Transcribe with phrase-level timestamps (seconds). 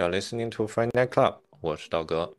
[0.00, 2.32] Are listening to Friday Night Club，我是道哥，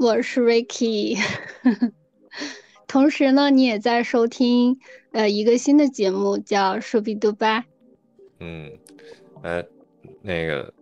[0.00, 1.16] 我是 Ricky。
[2.88, 4.76] 同时呢，你也在收听
[5.12, 7.60] 呃一个新的节目，叫《说比杜吧》。
[8.40, 8.68] 嗯，
[9.42, 9.64] 哎，
[10.22, 10.74] 那个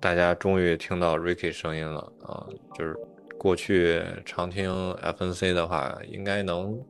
[0.00, 2.48] 大家终于听到 Ricky 声音了啊！
[2.74, 2.96] 就是
[3.36, 6.82] 过去常听 FNC 的话，应该能。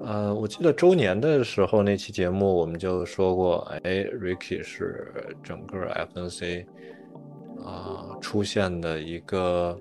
[0.00, 6.64] 呃，我记得周年的时候那期节目我们就说过，哎，Ricky 是整个 FNC
[7.64, 9.78] 啊出现的一个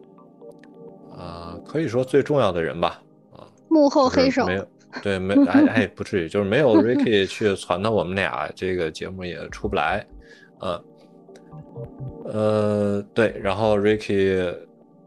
[1.16, 4.67] 啊可以说最重要的人吧，啊，幕后黑手，没有，
[5.02, 10.05] 对，没，哎哎，不至于，就是没有 Ricky 去传到，我们俩这个节目也出不来，
[10.62, 10.84] 嗯，
[12.26, 14.55] 呃，对，然后 Ricky。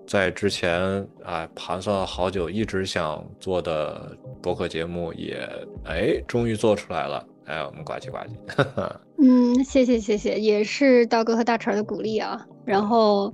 [0.07, 4.10] 在之前啊，盘算了好久，一直想做的
[4.43, 5.48] 博客节目也
[5.84, 7.24] 哎，终于做出来了。
[7.45, 8.66] 哎，我们呱唧呱唧。
[9.23, 12.45] 嗯，谢谢谢谢，也是道哥和大成的鼓励啊。
[12.64, 13.32] 然后，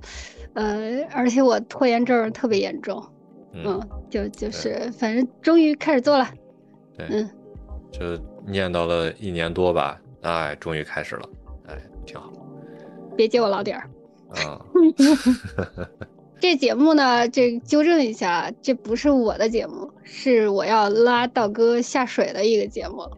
[0.53, 3.03] 呃，而且我拖延症特别严重，
[3.53, 3.79] 嗯，
[4.09, 6.27] 就就是反正终于开始做了。
[6.97, 7.29] 对，嗯，
[7.91, 11.29] 就念叨了一年多吧，哎，终于开始了，
[11.67, 12.31] 哎，挺好。
[13.15, 13.89] 别接我老底儿。
[14.29, 14.59] 啊。
[16.39, 23.09] 这节目呢，这纠正一下，这不是我的节目，是我要拉道哥下水的一个节目，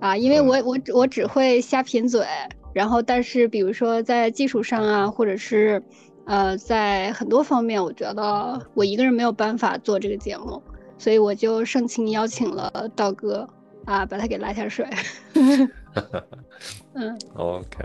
[0.00, 2.26] 啊，因为我我我只会瞎贫嘴，
[2.72, 5.82] 然后但是比如说在技术上啊，或者是
[6.26, 10.62] 呃在很多方面，我觉得我一个人没有办法做这个节目，
[10.98, 13.48] 所以我就盛情邀请了道哥
[13.84, 14.86] 啊，把他给拉下水。
[16.94, 17.84] 嗯，OK，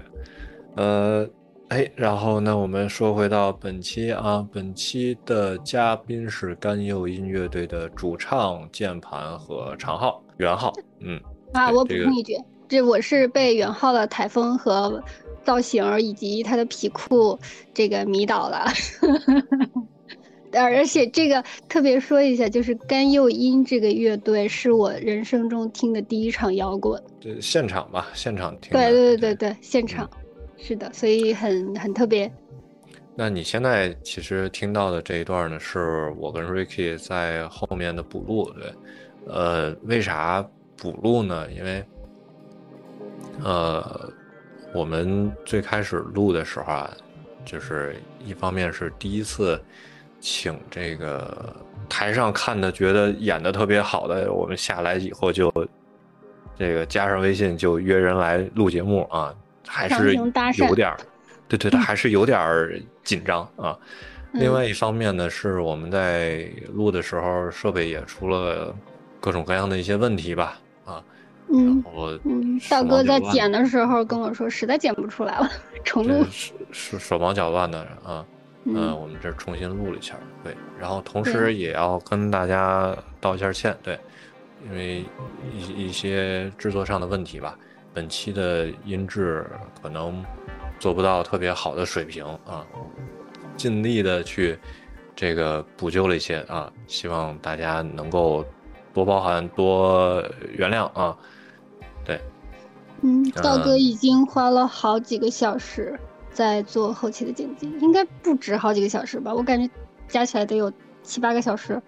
[0.75, 1.27] 呃。
[1.69, 10.71] 哎，然后呢，我们说回到本期啊，本期的嘉宾是甘佑音乐队的主唱、键盘和长号袁浩。
[11.01, 11.19] 嗯，
[11.51, 12.41] 啊，我补充一句，这
[12.81, 15.03] 我是被元昊的台风和
[15.43, 17.37] 造型以及他的皮裤
[17.73, 18.65] 这个迷倒了。
[20.53, 27.01] 而且这个特别说一下，就是甘又音这个乐队是我人生中听的第一场摇滚。
[27.19, 28.71] 对，现场吧，现场听。
[28.71, 30.09] 对对对对对，现场。
[30.57, 32.31] 是的，所以很很特别。
[33.13, 38.49] 那你现在其实听到的这一段呢，是我跟 Ricky 在后面的补录。
[38.51, 38.73] 对，
[39.27, 40.43] 呃，为啥
[40.77, 41.45] 补录呢？
[41.51, 41.83] 因为，
[43.43, 44.11] 呃，
[44.73, 46.91] 我们最开始录的时候啊，
[47.45, 49.61] 就是一方面是第一次
[50.19, 51.55] 请这个
[51.89, 55.51] 台上看的觉得演的特别好的，我们下来以后就
[56.57, 59.33] 这个加上微信就约人来录节目啊。
[59.69, 60.97] 还是有点儿，
[61.49, 63.77] 对对对，还是有点儿紧张啊。
[64.31, 68.73] 另外一方面呢，是我们在录的时候，设备也出了
[69.19, 70.57] 各种各样的一些问题吧，
[71.47, 71.53] 啊。
[71.53, 71.83] 嗯。
[72.23, 75.49] 嗯，大哥在剪的时候跟我说，实在剪不出来了，
[75.83, 76.23] 重录。
[76.31, 78.25] 是是手忙脚乱的啊，
[78.65, 80.55] 嗯，我们这重新录了一下，对。
[80.79, 83.97] 然后同时也要跟大家道一下歉，对，
[84.65, 85.05] 因为
[85.53, 87.57] 一一些制作上的问题吧。
[87.93, 89.43] 本期的音质
[89.81, 90.23] 可能
[90.79, 92.63] 做不到特别好的水平啊，
[93.55, 94.59] 尽力的去
[95.15, 98.45] 这个补救了一些啊，希望大家能够
[98.93, 101.17] 多包涵多原谅啊。
[103.01, 105.99] 对，嗯，道哥已经花了好几个小时
[106.31, 109.33] 在做后期的剪辑，应该不止好几个小时吧？
[109.33, 109.69] 我感觉
[110.07, 110.71] 加起来得有
[111.03, 111.81] 七八个小时，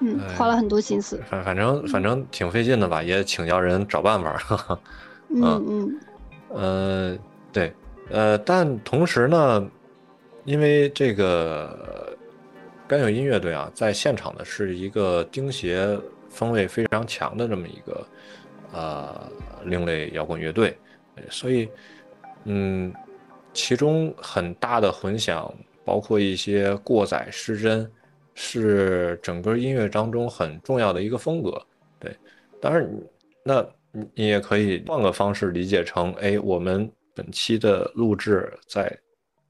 [0.00, 1.20] 嗯，花了很多心思。
[1.28, 4.80] 反反正反正挺费劲的吧，也请教人找办法。
[5.34, 6.00] 嗯嗯，
[6.50, 7.18] 呃，
[7.50, 7.72] 对，
[8.10, 9.66] 呃，但同时呢，
[10.44, 12.14] 因为这个
[12.86, 15.98] 甘有音乐队啊，在现场的是一个钉鞋
[16.28, 18.06] 风味非常强的这么一个
[18.72, 19.30] 呃
[19.64, 20.76] 另类摇滚乐队，
[21.30, 21.68] 所以
[22.44, 22.92] 嗯，
[23.52, 27.90] 其中很大的混响，包括一些过载失真，
[28.34, 31.60] 是整个音乐当中很重要的一个风格。
[31.98, 32.16] 对，
[32.60, 32.88] 当然
[33.44, 33.66] 那。
[33.94, 38.90] 你你也可以换个方式理解成，哎，我们本期的录制在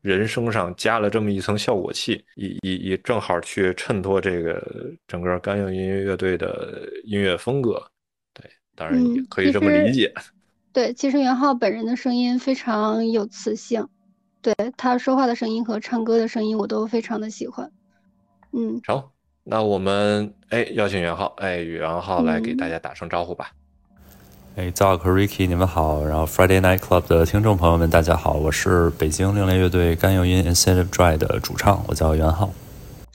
[0.01, 4.61] 人声上加了这么一层效果器，以以以正好去衬托这个
[5.07, 7.81] 整个干用音乐乐队的音乐风格。
[8.75, 10.13] 对，当然也可以这么理解。
[10.73, 13.87] 对，其实袁浩本人的声音非常有磁性，
[14.41, 17.71] 对他说话的声音和唱歌的声音我都非常的喜欢。
[18.53, 19.03] 嗯，成，
[19.45, 23.51] 那我们哎邀请袁浩，哎袁浩来给大家打声招呼吧。
[24.55, 26.05] 哎 z a c k Ricky，你们好。
[26.05, 32.53] 然后 Friday Night Club 的听众朋友们，大家好，我是北京另类乐队甘油音 Incentive Dry 的主唱，我叫袁浩。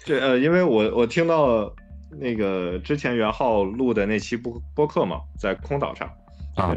[0.03, 1.71] 对，呃，因为我我听到
[2.11, 6.09] 那个之前袁浩录的那期播播客嘛，在空岛上。
[6.55, 6.75] 啊，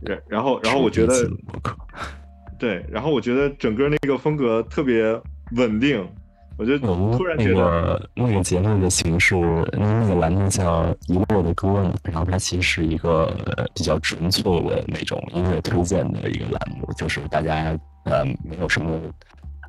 [0.00, 1.14] 然然后然后我觉得，
[2.58, 5.04] 对，然后我觉得整个那个风格特别
[5.56, 6.04] 稳定，
[6.58, 9.36] 我就突然觉得那个节目的形式，
[9.72, 13.32] 那个栏目叫《遗落的歌》嘛，然后它其实是一个
[13.72, 19.00] 比较纯粹的那种音乐推荐的一个栏目，就是大家呃没有什么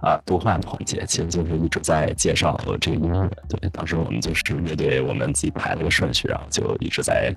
[0.01, 3.30] 啊多话的环节，其实就是一直在介绍这个音乐。
[3.48, 7.33] 对，当时我们就是乐队，我们自己排了个顺序，然后就一直在。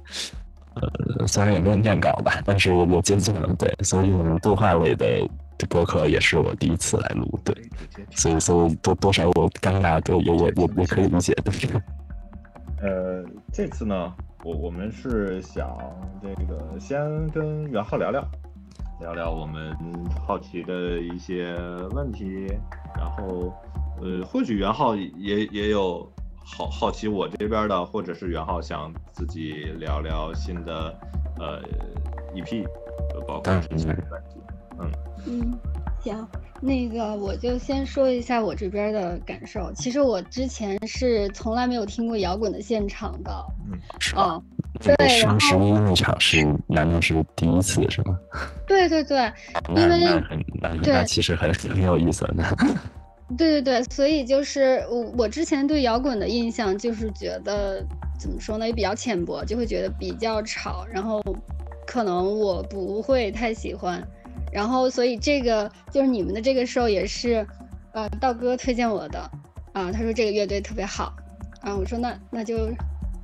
[0.76, 5.06] 呃，虽然也没有念稿吧，但是我我接近了，对，所以我们动画类的
[5.68, 7.54] 播客也是我第一次来录，对，
[8.10, 11.54] 所以所以多多少我尴尬都也也也也可以理解，对。
[12.82, 14.12] 呃，这次呢，
[14.42, 15.78] 我我们是想
[16.20, 16.98] 这个先
[17.30, 18.20] 跟袁浩聊聊，
[19.00, 19.76] 聊聊我们
[20.26, 21.54] 好奇的一些
[21.92, 22.46] 问题，
[22.96, 23.52] 然后
[24.00, 26.10] 呃，或许袁浩也也有。
[26.46, 30.94] 好好奇我这边的，或者是袁浩想自己聊聊新的
[31.38, 31.58] 呃
[32.34, 32.66] EP，
[33.26, 34.40] 包括之前的问题，
[34.78, 34.92] 嗯。
[35.26, 35.58] 嗯，
[36.04, 36.28] 行，
[36.60, 39.72] 那个我就先说一下我这边的感受。
[39.74, 44.40] 其实我之前是从来没有听过摇滚的现场的，嗯，是吧？
[44.80, 48.18] 对，双十一那场是难道是第一次是吗？
[48.68, 49.32] 对对对，
[49.74, 50.20] 因为
[50.60, 52.34] 那那其实很 很有意思的。
[53.38, 57.82] 对对对，所以就是我我之前对摇滚的印象就是觉得
[58.18, 61.22] 怎么说呢，也比较浅薄，就会觉得比较吵，然后
[61.86, 64.06] 可能我不会太喜欢，
[64.54, 67.44] 然后所以这个就是你们的这个 show 也是，
[67.92, 69.18] 呃，道哥推荐我的，
[69.72, 71.12] 啊，他说这个乐队特别好，
[71.60, 72.70] 啊，我说那那就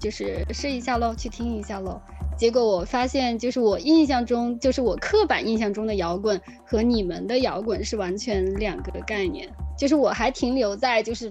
[0.00, 2.00] 就是试一下喽，去听一下喽。
[2.36, 9.48] 结果我发现，就是我印象中，就是我刻板印象中的摇滚和你们的摇滚是完全两个概念。
[9.78, 11.30] 就是我还停留在就是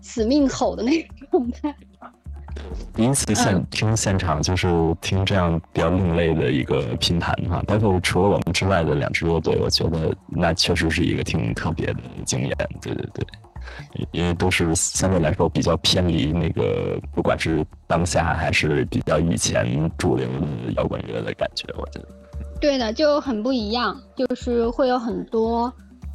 [0.00, 1.72] 死命吼的那个状态。
[2.96, 4.66] 第一次现听现场，就是
[5.02, 7.62] 听这样比较另类的一个拼盘哈。
[7.66, 12.56] 包括除了我们之外的两支乐队，我觉得那确实是一个挺特别的经验。
[12.80, 13.24] 对对对。
[14.12, 22.08] 因为都是相对来说比较偏离那个，不管是当下还是比较以前主流的摇滚乐的感觉，我觉得。
[22.60, 25.70] 对的，就很不一样，就是会有很多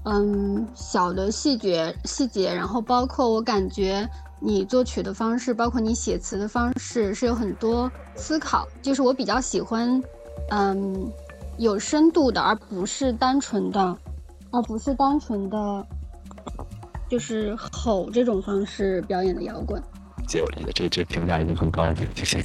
[0.06, 4.10] 嗯小的细节细节，然后包括我感觉
[4.42, 10.02] 你作曲的方式，包括你写词的方式是有很多思考，就是我比较喜欢
[10.50, 11.10] 嗯
[11.58, 13.98] 有深度的，而不是单纯的，
[14.50, 15.88] 而不是单纯的。
[17.08, 19.84] 就是吼这种方式表演的摇滚，
[20.26, 22.42] 接我的这这评价已经很高了，谢谢。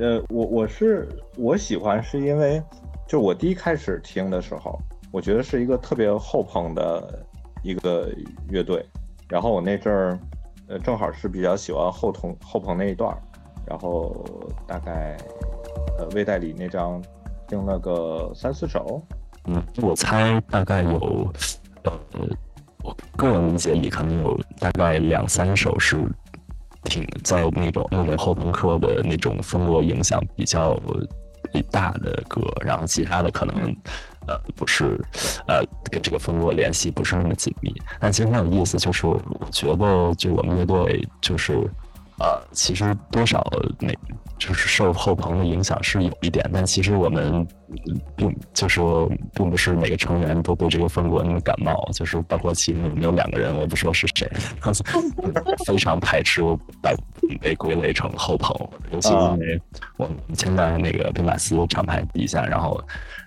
[0.00, 1.06] 呃，我我是
[1.36, 2.62] 我喜欢是因为，
[3.06, 4.80] 就我第一开始听的时候，
[5.12, 7.22] 我觉得是一个特别后朋的
[7.62, 8.10] 一个
[8.48, 8.82] 乐队，
[9.28, 10.18] 然后我那阵儿，
[10.68, 13.16] 呃，正好是比较喜欢后同后朋那一段，
[13.66, 14.14] 然后
[14.66, 15.16] 大概，
[15.98, 17.02] 呃，魏代理那张
[17.48, 19.02] 听了个三四首，
[19.46, 21.32] 嗯，我猜大概有，
[21.82, 21.92] 呃。
[22.84, 25.96] 我个人理解里可能有大概两三首是
[26.84, 30.80] 挺在那种那种后朋克的那种风格影响比较
[31.68, 33.76] 大的歌，然后其他的可能
[34.26, 34.98] 呃不是
[35.46, 37.72] 呃跟这个风格联系不是那么紧密。
[38.00, 39.20] 但其实很有意思，就是我
[39.50, 41.54] 觉得就我们乐队就是
[42.18, 43.44] 呃其实多少
[43.78, 43.92] 那。
[44.38, 47.46] 就是受后朋的影响是有一点，但其实我们
[48.14, 48.82] 并就是
[49.32, 54.30] 并不是每个成员都对这个风格那么感冒，就是包括其中有两个人，我不说是谁，
[55.64, 56.42] 非常排斥
[56.82, 56.94] 把
[57.40, 58.54] 被归类成后朋，
[58.92, 59.58] 尤其因为
[59.96, 62.78] 我们现在那个兵马司厂牌底下，然后。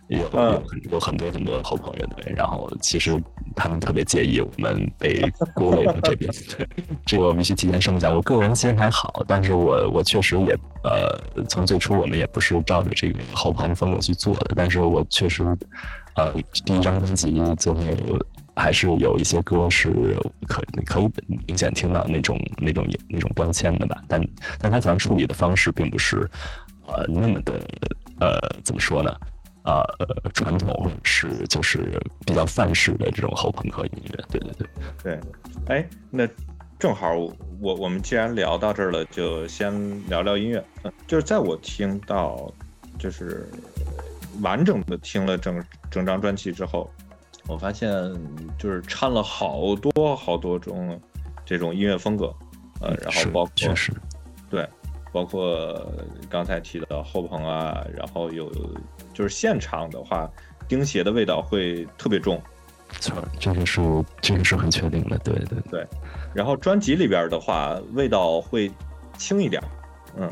[0.10, 3.22] 有有有很多很多的好朋友对，然后其实
[3.56, 5.22] 他们特别介意我们被
[5.54, 6.68] 孤立到这边，对，
[7.06, 8.10] 这个我必须提前声明一下。
[8.12, 15.44] 我个人其实还好，但是我我确实也呃，从最初我们也不是照着这个后朋风格去做的，但是我确实
[16.16, 16.34] 呃，
[16.66, 17.80] 第一张专辑最后
[18.56, 21.10] 还是有一些歌是可可以
[21.46, 24.20] 明显听到那种那种那种标签的吧，但
[24.58, 26.28] 但他可能处理的方式并不是
[26.88, 27.54] 呃那么的
[28.20, 29.16] 呃怎么说呢？
[29.66, 29.84] 呃，
[30.34, 34.68] 传统是就是比较范式的这种后朋克音乐，对对对
[35.04, 35.20] 对。
[35.68, 36.28] 哎，那
[36.80, 37.14] 正好
[37.60, 39.72] 我我们既然聊到这儿了，就先
[40.08, 40.64] 聊聊音乐。
[40.84, 42.52] 嗯就是在我听到
[42.98, 43.48] 就是
[44.42, 46.90] 完整的听了整整张专辑之后，
[47.46, 47.92] 我发现
[48.58, 51.00] 就是掺了好多好多种
[51.46, 52.34] 这种音乐风格，
[52.80, 53.92] 呃，然后包括确实
[54.50, 54.68] 对，
[55.12, 55.86] 包括
[56.30, 58.50] 刚才提到后朋啊，然后有。
[59.20, 60.32] 就是现场的话，
[60.66, 62.42] 钉鞋的味道会特别重，
[63.02, 63.82] 错，这个是
[64.22, 65.86] 这个是很确定的，对对对。
[66.34, 68.72] 然后专辑里边的话，味道会
[69.18, 69.62] 轻一点，
[70.18, 70.32] 嗯。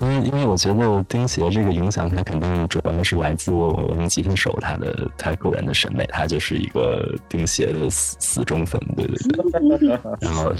[0.00, 9.98] 因为因为我觉得钉鞋这个影响，它肯定主要是来自我们吉他手他的他个人的审美，他就是一个钉鞋的死死忠粉，对对对。
[10.22, 10.52] 然后，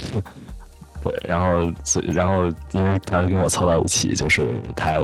[1.03, 4.99] 对，然后所然后因为他跟我凑到一起，就是他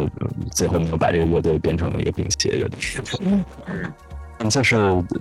[0.52, 2.78] 最后没有把这个乐队变成了一个钉鞋乐队。
[4.38, 4.76] 嗯，就是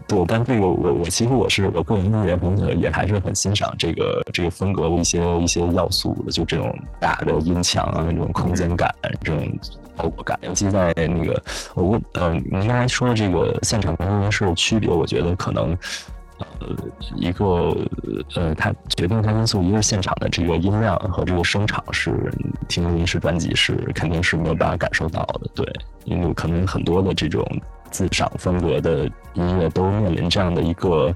[0.08, 9.48] 对，但这个我我其实我是我个人音乐风格也还是很欣赏这个这个风格的一些一些要素的，就这种大的音墙啊，那种空间感，这种
[9.96, 11.42] 包裹感，尤其在那个
[11.76, 15.78] 我问呃，您刚才说的这个现场跟录音室的区别，我觉得可能
[16.60, 16.68] 呃
[17.16, 17.46] 一个
[18.36, 22.32] 呃它决定它因素，一个是现场的这个音量和这个声场是
[22.68, 25.66] 听录音室专辑是肯定是没有办法感受到的，对，
[26.06, 27.46] 因为可能很多的这种。
[27.92, 31.16] 自赏风格的音乐都面临这样的一个，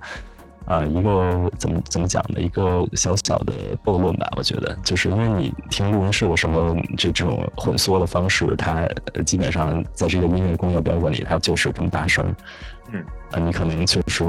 [0.66, 3.54] 啊，一个怎么怎么讲的一个小小的
[3.84, 4.30] 悖论吧？
[4.38, 8.88] 我觉得，就是因为你听录音室有什么，这这种混缩的方式，它
[9.26, 12.24] 基本上在这个音乐工业标准里，它就是这么大声。
[13.32, 14.24] 嗯，啊，你可能就是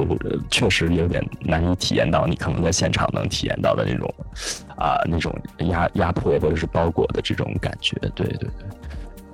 [0.50, 4.14] 确实有点难以体验到你可能在现场能体验到的那种，
[4.76, 5.34] 啊，那种
[5.68, 7.96] 压压迫或者是包裹的这种感觉。
[8.14, 8.50] 对对对。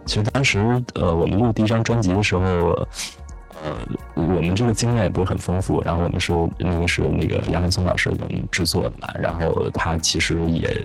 [0.07, 0.61] 其实当时，
[0.97, 3.75] 呃，我们录第一张专辑的时候，呃，
[4.15, 5.83] 我们这个经验也不是很丰富。
[5.83, 9.09] 然后我们是那个是那个杨文松老师我们制作的嘛。
[9.19, 10.79] 然后他其实也，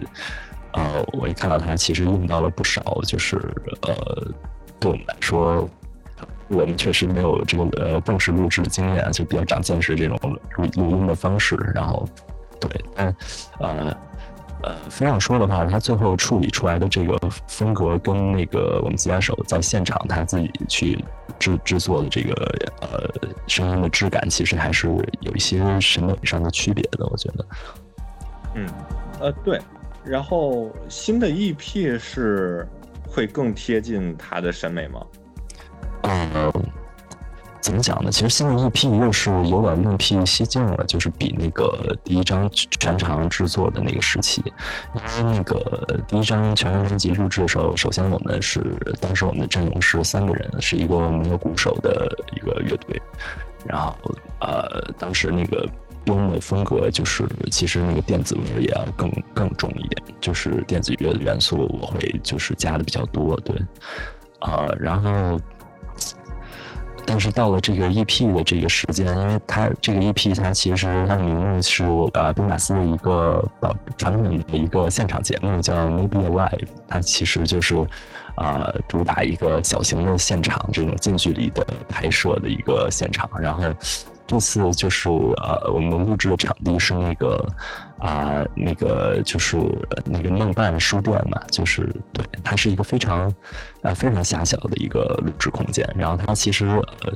[0.72, 3.36] 呃，我一看到他其实用到了不少，就是
[3.82, 3.94] 呃，
[4.80, 5.70] 对我们来说，
[6.50, 10.18] 我们确实没有这个呃正式录制的经验，就比较长见识这种
[10.56, 11.56] 录录音的方式。
[11.74, 12.08] 然后，
[12.60, 13.16] 对，但
[13.60, 13.96] 呃。
[14.62, 21.02] 呃，非要说的话，他最后处理出来的这个风格，跟那个我们吉他手在现场他自己去
[21.40, 22.34] 制制作的这个
[22.82, 23.10] 呃
[23.48, 24.90] 声音的质感，其实还是
[25.22, 27.46] 有一些审美上的区别的，我觉得。
[28.56, 28.70] 嗯，
[29.22, 29.62] 呃，对。
[30.04, 32.68] 然后新的 EP 是
[33.08, 35.00] 会更贴近他的审美吗？
[36.04, 36.52] 嗯。
[37.62, 38.10] 怎么讲呢？
[38.10, 44.42] 其实新的 EP 又是有点另辟蹊径了，就是比那个第一张全长制作的那个时期，
[45.20, 48.64] 因为那个第一张全长专辑录制的时候，首先我们是
[49.02, 53.00] 当时我们的阵容是三个人，是一个没有鼓手的一个乐队，
[53.66, 53.94] 然后
[54.40, 55.68] 呃，当时那个
[56.06, 63.54] 用的风格就是其实那个电子味也要更更重一点，就是电子乐的元素我会就是加的比较多，对，
[64.40, 65.38] 啊，然后。
[67.10, 77.76] 但是到了这个 EP 的这个时间，因为它这个 EP 它其实它的名字是呃宾马斯的一个呃传统的一个现场节目叫 Maybe Alive，它其实就是
[78.36, 83.64] 啊主打一个小型的现场这种近距离的拍摄的一个现场，然后。
[84.30, 87.44] 这次就是呃，我们录制的场地是那个
[88.00, 89.58] 啊，那个就是
[90.06, 93.32] 那个梦伴书店嘛，就是对，它是一个非常
[93.82, 95.88] 呃非常狭小的一个录制空间。
[95.98, 96.68] 然后它其实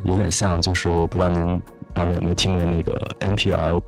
[0.04, 1.62] 有点像，就是不知道您
[1.94, 3.82] 大家有没有听过那个 NPR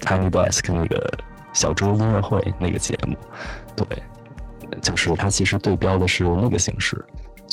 [0.00, 1.10] Tiny Desk 那个
[1.52, 3.16] 小猪音乐会那个节目？
[3.74, 3.86] 对，
[4.80, 7.04] 就是它其实对标的是那个形式。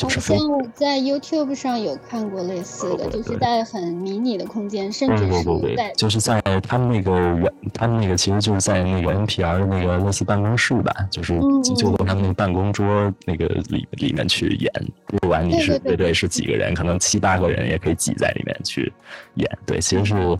[0.02, 11.40] 好像我在 YouTube 上有看过类似的，就是在很迷你的空间，甚至是在就是在他们那个原，他们那个其实就是在那个 NPR 的那个类似办公室吧，就是
[11.76, 12.86] 就在他们那个办公桌
[13.26, 14.72] 那个里里面去演。
[15.06, 18.92] 不管你是对对是几个人，可能七八个人也可以挤在里面去
[19.36, 19.50] 演。
[19.66, 20.40] 对，其实是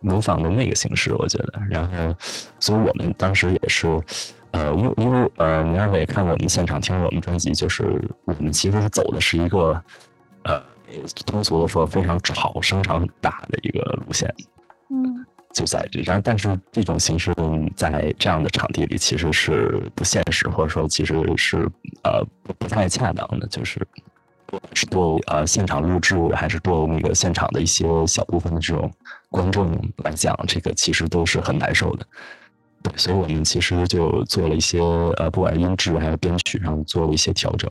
[0.00, 1.52] 模仿的那个形式，我觉得。
[1.68, 2.14] 然后，
[2.58, 3.86] 所以我们当时也是。
[4.54, 9.82] 呃，因为因为呃，您二位也看过我们现场听我们专辑，就是我们其实是走的是一个
[10.44, 10.62] 呃
[11.26, 14.32] 通俗的说非常吵、声场很大的一个路线。
[14.90, 17.34] 嗯，就在这，然但是这种形式
[17.74, 21.68] 在这样的场地里其实是不现实，或者说其实是
[22.04, 22.24] 呃
[22.56, 23.84] 不太恰当的，就是
[24.72, 28.88] 是做呃现场录制，还是做那个现场的一些小部分的这种
[29.30, 29.72] 观众
[30.04, 32.06] 来讲，这个其实都是很难受的。
[32.84, 34.78] 对，所以我们其实就做了一些
[35.16, 37.70] 呃，不管是音质还是编曲上做了一些调整。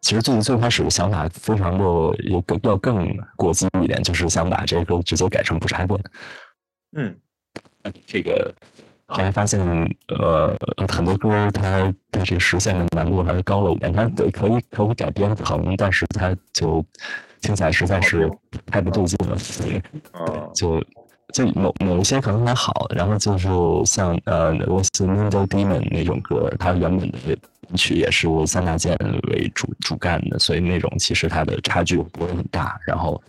[0.00, 1.84] 其实最最开始的想法非常的
[2.24, 6.00] 有更要更过激一点，就是想把这个直接改成不插电。
[6.96, 7.16] 嗯，
[8.06, 8.52] 这个
[9.06, 9.60] 后来发现
[10.08, 10.56] 呃
[10.88, 13.92] 很多歌它对这个实现的难度还是高了一点。
[13.92, 16.84] 它对可以可以改编成，但是它就
[17.40, 18.28] 听起来实在是
[18.66, 19.36] 太不对劲了。
[20.12, 20.82] 啊，就。
[21.34, 23.48] 就某某一些可能还好，然后就是
[23.84, 27.18] 像呃《我是 Middle Demon》那种歌，它原本的
[27.76, 28.96] 曲也是三大件
[29.28, 32.80] 为主主干的，所以那种其实它的差距不会很大。
[32.86, 33.20] 然后，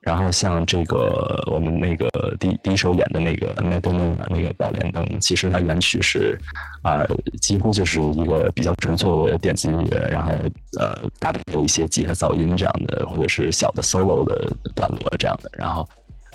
[0.00, 2.08] 然后像这个我们那个
[2.40, 6.38] 第第一首演的那个《m a d o n a 那个宝莲灯，其实它原曲是
[6.82, 7.04] 啊，
[7.42, 10.32] 几乎就是一个比较纯粹的电子音乐，然后
[10.80, 15.50] 呃搭配有一些吉他噪音这样的，或者是小的 solo 的段落这样的。
[15.58, 15.86] 然后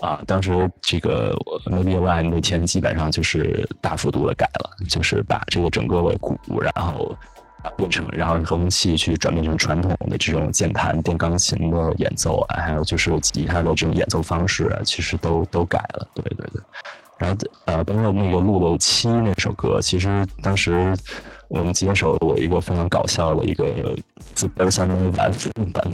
[0.02, 7.16] 啊，当时这个 Maybe One 那天基本上就是大幅度的改了，就是把这个整个的鼓，然后。
[7.76, 16.08] 变成，然后合成器去转变成传统的这种键盘、电钢琴的演奏啊，还有就是吉他的这种演奏方式啊，其实都都改了。
[16.14, 16.62] 对对对。
[17.18, 20.96] 然后呃，包括那个《露露七》那首歌，其实当时
[21.50, 23.94] 我们接手我一个非常搞笑的一个
[24.34, 25.92] 自贝三的版本版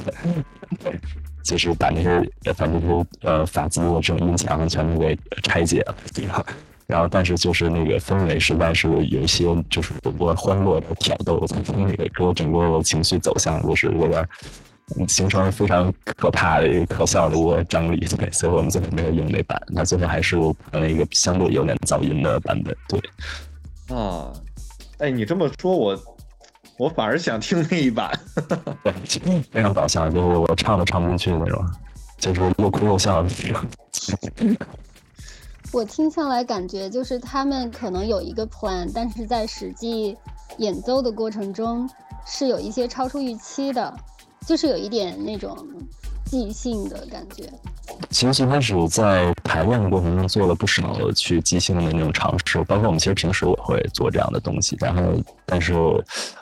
[0.84, 1.02] 本，
[1.46, 6.46] 就是把那些反正是呃法兹的这种音墙全都给拆解了，对吧？
[6.88, 14.28] 然后，但是就是那个氛围实在是有一些，就是我欢乐的挑逗，从那个给我整个情绪走向就是有点
[15.08, 17.98] 形成非常可怕的一个可笑的一个张力。
[18.02, 22.76] 对，所以我们最后没有用那版，那最后还是用了一个相对有点噪音的版本。
[22.88, 24.32] 对，啊，
[25.00, 26.00] 哎，你这么说，我
[26.78, 28.12] 我反而想听那一版，
[28.84, 28.94] 对，
[29.52, 31.66] 非常搞笑，就是我唱都唱不进去那种，
[32.18, 34.58] 就是又哭又笑的那种。
[35.72, 40.18] 我听下来感觉就是他们可能有一个 plan，但是在实际
[40.58, 41.90] 演奏的过程中
[42.26, 43.94] 是有一些超出预期的，
[44.46, 45.58] 就是有一点那种
[46.26, 47.50] 即兴的感觉。
[48.10, 54.78] 其实最开始在排练的过程中做了不少去即兴的那种尝试，包括我们其实平时我会做这样的东西。
[54.80, 55.02] 然后，
[55.46, 55.74] 但是，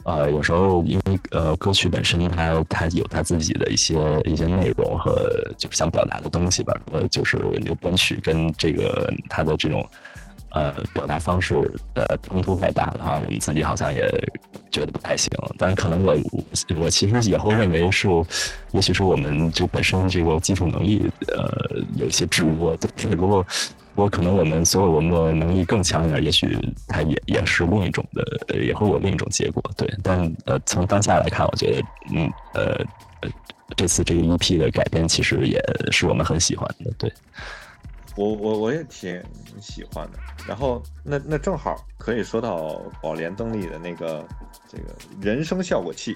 [0.03, 3.95] 呃，有时候因为呃歌曲本身它它有它自己的一些
[4.25, 9.85] 一些内容和就是想表达的东西吧，呃，就是那个编曲跟这个它的这种。
[10.53, 11.55] 呃，表达方式
[11.95, 14.07] 呃冲突太大了哈，我们自己好像也
[14.71, 15.31] 觉得不太行。
[15.57, 16.15] 但可能我
[16.77, 18.07] 我其实以后认为是，
[18.71, 22.49] 也许是我们就本身这个基础能力呃有一些质疑。
[23.15, 23.45] 如果
[23.95, 26.55] 我可能我们所有我们的能力更强一点，也许
[26.87, 28.23] 它也也是另一种的，
[28.59, 29.63] 也会有另一种结果。
[29.75, 31.81] 对，但呃从当下来看，我觉得
[32.13, 32.79] 嗯呃
[33.75, 35.59] 这次这个 EP 的改编其实也
[35.91, 36.91] 是我们很喜欢的。
[36.99, 37.11] 对。
[38.15, 39.21] 我我我也挺
[39.59, 44.23] 喜欢的，然后那那正好可以说到宝莲灯里的那个
[44.67, 46.15] 这个人声效果器，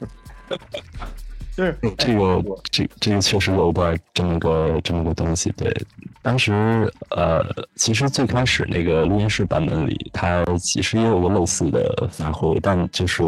[1.58, 2.40] 就是这个
[2.70, 5.52] 这这个确实有过这么个这么个东西。
[5.56, 5.74] 对，
[6.22, 7.44] 当时呃，
[7.74, 13.24] 其实最开始那个录音室版本里，它其实也有个类似的发挥，但就是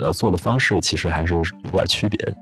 [0.00, 2.34] 呃做的方式其实还是有点区别。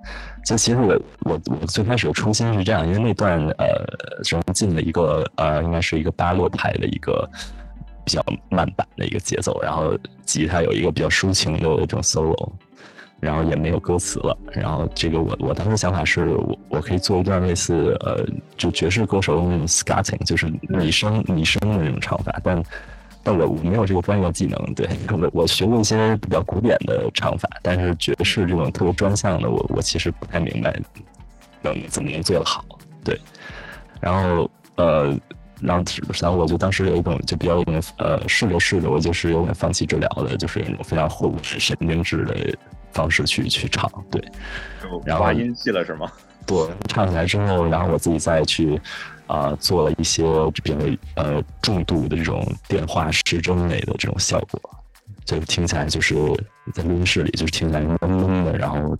[0.42, 3.86] 就其实我我我最开始的初心是这样，因为那段呃，
[4.24, 7.28] 是进了一个呃，应该是一个巴洛派的一个
[8.06, 12.50] 比较慢板的一个节奏，然后吉他有一个比较抒情的这种 solo，
[13.20, 22.62] 然后也没有歌词了，然后这个我我当时想法是我我可以做一段类似呃，就爵士歌手用那种 scatting，就是拟声拟声的那种唱法，但。
[23.22, 30.74] 但我我没有这个专业技能，对我我学过一些比较古典的唱法，但是爵士这种特别专项的，我我其实不太明白
[31.60, 32.64] 能怎么能做得好，
[33.04, 33.20] 对。
[34.00, 35.14] 然后呃，
[35.60, 35.84] 然后
[36.18, 37.62] 然后我就当时有一种就比较
[37.98, 42.34] 呃试着试着，我就是有点放弃治疗的，就是那种非常后神经质的
[42.92, 44.22] 方式去去唱，对。
[45.04, 46.10] 然后发音系了是吗？
[46.46, 48.80] 对，唱起来之后，然后我自己再去。
[49.30, 50.24] 啊，做了一些
[50.64, 50.76] 比较
[51.14, 54.60] 呃重度的这种电话失真类的这种效果，
[55.24, 56.16] 就听起来就是
[56.74, 58.98] 在录音室里就是听起来嗡嗡的，然后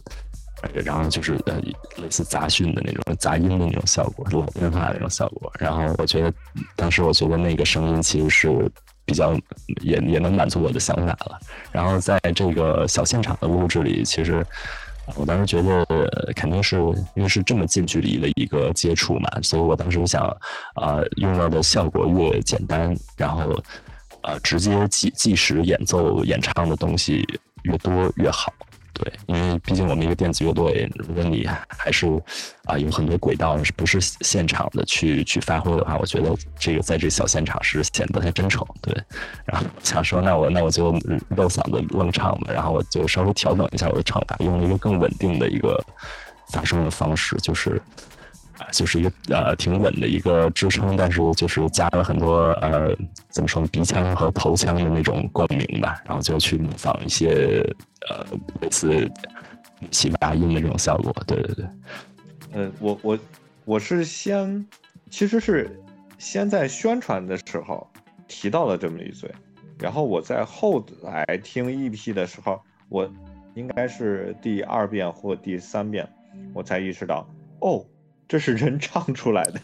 [0.72, 1.60] 然后就是呃
[1.96, 5.52] 类似杂讯的那种杂音的那种效果，老电话的那种效果。
[5.58, 6.32] 然后我觉得
[6.76, 8.70] 当时我觉得那个声音其实是
[9.04, 9.34] 比较
[9.82, 11.38] 也也能满足我的想法了。
[11.72, 14.46] 然后在这个小现场的录制里，其实。
[15.16, 15.84] 我当时觉得
[16.36, 16.76] 肯定是
[17.16, 20.22] 因为是这么近距离的一个接触嘛，所以我当时想，
[20.74, 23.60] 啊，用到的效果越简单，然后，
[24.22, 27.26] 呃，直接即即时演奏演唱的东西
[27.64, 28.52] 越多越好。
[28.92, 32.06] 对，因为毕竟我们一个电子乐队，如果你还是
[32.64, 38.66] 啊有很多轨道不是现场的去去发挥的话，我觉得这个在这小现场是显得不太真诚。
[38.82, 38.94] 对，
[39.44, 40.92] 然后想说那我那我就
[41.30, 45.82] 露嗓子愣唱吧，然后我就稍微调整一下我的唱法，用了一个更稳定的一个
[46.48, 47.80] 发声的方式，就是
[48.72, 52.96] 就是一个呃挺稳的一个支撑，但是就是加了很多呃
[53.28, 57.64] 怎么说鼻腔和头腔的那种共鸣吧，然后就去模仿一些。
[58.08, 58.24] 呃，
[58.62, 59.12] 类似
[59.90, 61.66] 起发音的这种效果，对对对。
[62.54, 63.18] 呃，我我
[63.66, 64.66] 我是先，
[65.10, 65.78] 其实是
[66.16, 67.86] 先在宣传的时候
[68.26, 69.30] 提到了这么一嘴，
[69.78, 73.08] 然后我在后来听 EP 的时候，我
[73.54, 76.08] 应该是第二遍或第三遍，
[76.54, 77.28] 我才意识到，
[77.60, 77.84] 哦，
[78.30, 79.60] 这是人唱出来的。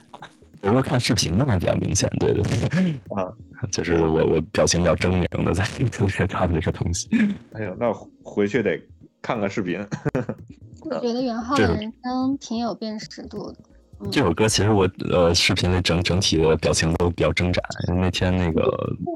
[0.61, 3.31] 如说看视频的话比较明显，对对对， 啊，
[3.71, 7.09] 就是我我表情比较狰狞的在跟着唱这个东西。
[7.53, 7.93] 哎呦，那
[8.25, 8.77] 回去得
[9.23, 9.79] 看看视频。
[10.83, 13.59] 我觉得袁浩的人生挺有辨识度的。
[14.11, 18.69] 这首歌其实我呃视频的整整体的表情都比较挣扎，因为那天那个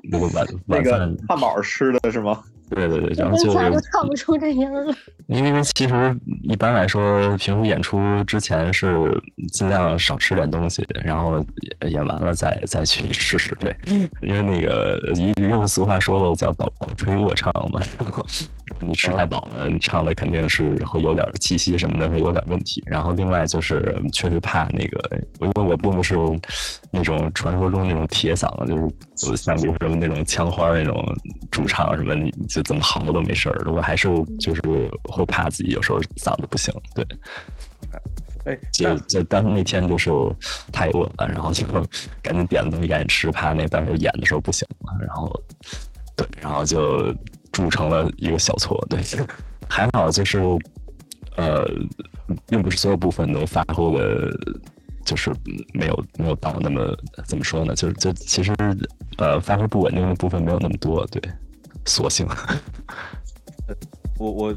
[0.08, 2.40] 那个晚晚饭汉堡吃的是吗？
[2.70, 4.94] 对对对，然后就唱不出这音了。
[5.26, 9.20] 因为其实一般来说，平时演出之前是
[9.52, 11.44] 尽量少吃点东西，然后
[11.88, 13.56] 演完了再再去试试。
[13.60, 13.76] 对，
[14.22, 17.80] 因为那个一用俗话说了叫“饱吹卧唱”嘛，
[18.80, 22.82] 你吃太饱了，你唱的肯定是会有点气息什么的，会有点问题。
[22.86, 26.16] 然后另外就是确实怕那个，因为我并不是
[26.90, 28.72] 那种传说中那种铁嗓子，
[29.16, 31.04] 就是像比如说那种枪花那种
[31.50, 32.59] 主唱什么你就。
[32.62, 34.60] 怎么嚎都没事儿，我还是就是
[35.04, 37.06] 会怕自己有时候嗓子不行，对。
[38.46, 40.10] 哎，就就当那天就是
[40.72, 41.66] 太饿了，然后就
[42.22, 45.30] 赶紧点了东西赶紧吃，怕那到时候演的时候不行了，然后
[46.16, 47.14] 对，然后就
[47.52, 48.98] 铸成了一个小错，对。
[49.68, 50.40] 还好就是
[51.36, 51.68] 呃，
[52.46, 54.30] 并不是所有部分都发挥的，
[55.04, 55.30] 就是
[55.74, 56.96] 没有没有到那么
[57.26, 57.74] 怎么说呢？
[57.74, 58.54] 就是就其实
[59.18, 61.20] 呃，发挥不稳定的部分没有那么多，对。
[61.86, 62.26] 索性，
[64.18, 64.54] 我我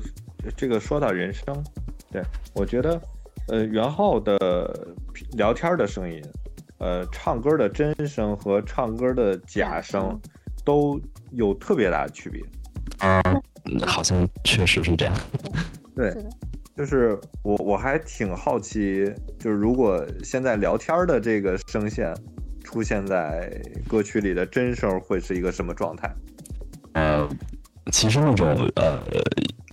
[0.55, 1.63] 这个说到人声，
[2.11, 2.21] 对
[2.53, 3.01] 我觉得，
[3.47, 4.87] 呃，元昊的
[5.31, 6.21] 聊天的声音，
[6.79, 10.19] 呃，唱歌的真声和唱歌的假声
[10.65, 10.99] 都
[11.31, 12.41] 有特别大的区别。
[12.99, 13.21] 啊，
[13.87, 15.15] 好像确实是这样。
[15.95, 16.13] 对，
[16.75, 22.13] 就是我我还挺好奇，就是如果现在聊天的这个声线
[22.63, 23.49] 出现在
[23.87, 26.13] 歌曲里的真声，会是一个什么状态？
[26.93, 27.27] 呃，
[27.91, 28.99] 其实那种呃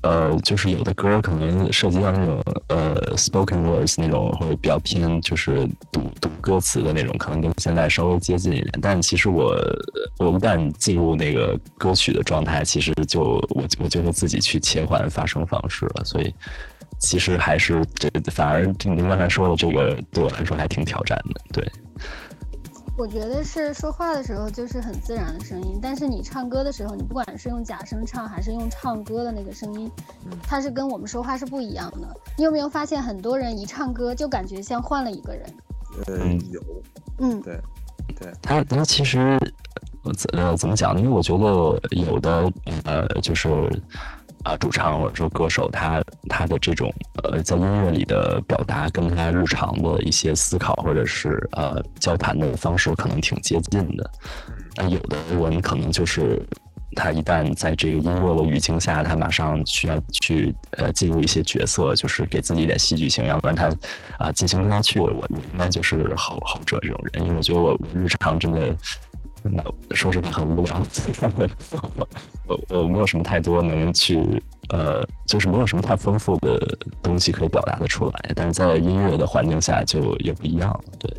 [0.02, 8.72] 呃，就是有的歌可能涉及到那种呃 spoken words 那种，或者比较偏就是读读歌词的那种，可能跟现在稍微接近一点。
[8.80, 9.54] 但其实我
[10.18, 16.04] 我一旦进入那个歌曲的状态，其实就我我就会自己去切换发声方式了。
[16.04, 16.35] 所以
[16.98, 21.70] 其实还是这反而您刚才说的这个对我来说还挺挑战的，对。
[23.01, 29.91] 我觉得是说话的时候就是很自然的声音，但是你唱歌的时候，你不管是用假声唱还是用唱歌的那个声音，
[30.43, 32.15] 它是跟我们说话是不一样的。
[32.37, 35.51] 你有没有发现很多人一唱歌就感觉像换了一个人？
[36.09, 36.63] 嗯，有，
[37.21, 37.59] 嗯，对，
[38.19, 38.31] 对。
[38.43, 39.39] 他他其实
[40.35, 41.01] 呃怎么讲呢？
[41.01, 42.53] 因为我觉得有的
[42.85, 43.49] 呃就是。
[44.42, 46.90] 啊，主唱或者说歌手，他他的这种
[47.22, 54.11] 呃，在音乐里的表达，跟他日常的一些思考或者是呃交谈的方式，可能挺接近的。
[54.76, 56.40] 那有的人可能就是
[56.96, 63.70] 他一旦在这个音乐的语境下，他马上需要去呃进入一些角色，就是给自己一点戏剧性，要不然他
[64.18, 64.98] 啊进行不下去。
[64.98, 68.74] 我我应该就是后后者这种人，因为我觉得我日常真的。
[69.42, 69.62] 那
[69.94, 70.83] 说实话很无聊，
[72.46, 74.20] 我我没有什么太多能去
[74.68, 78.33] 呃，就是没有什么太丰富的东西可以表达的出来。
[78.35, 81.16] 但是在音乐的环境下就也不一样了，对。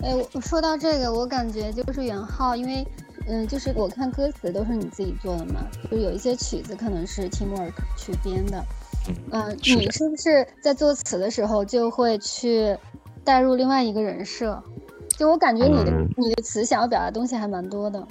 [0.00, 2.86] 哎，我说到这个，我感觉就是元昊，因为
[3.26, 8.62] 嗯，就是我看歌词都是你自己做的嘛，就有一些曲子可能是 teamwork 去编的，
[9.30, 12.76] 嗯，你是不是在作词的时候就会去
[13.24, 14.62] 带入另外一个人设？
[15.16, 18.06] 就我感觉你的你的词想要表达东西还蛮多的，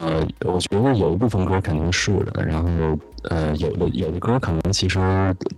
[0.00, 4.98] 呃，我觉得有一部分歌肯定是的，然后呃，有的有的歌可能其实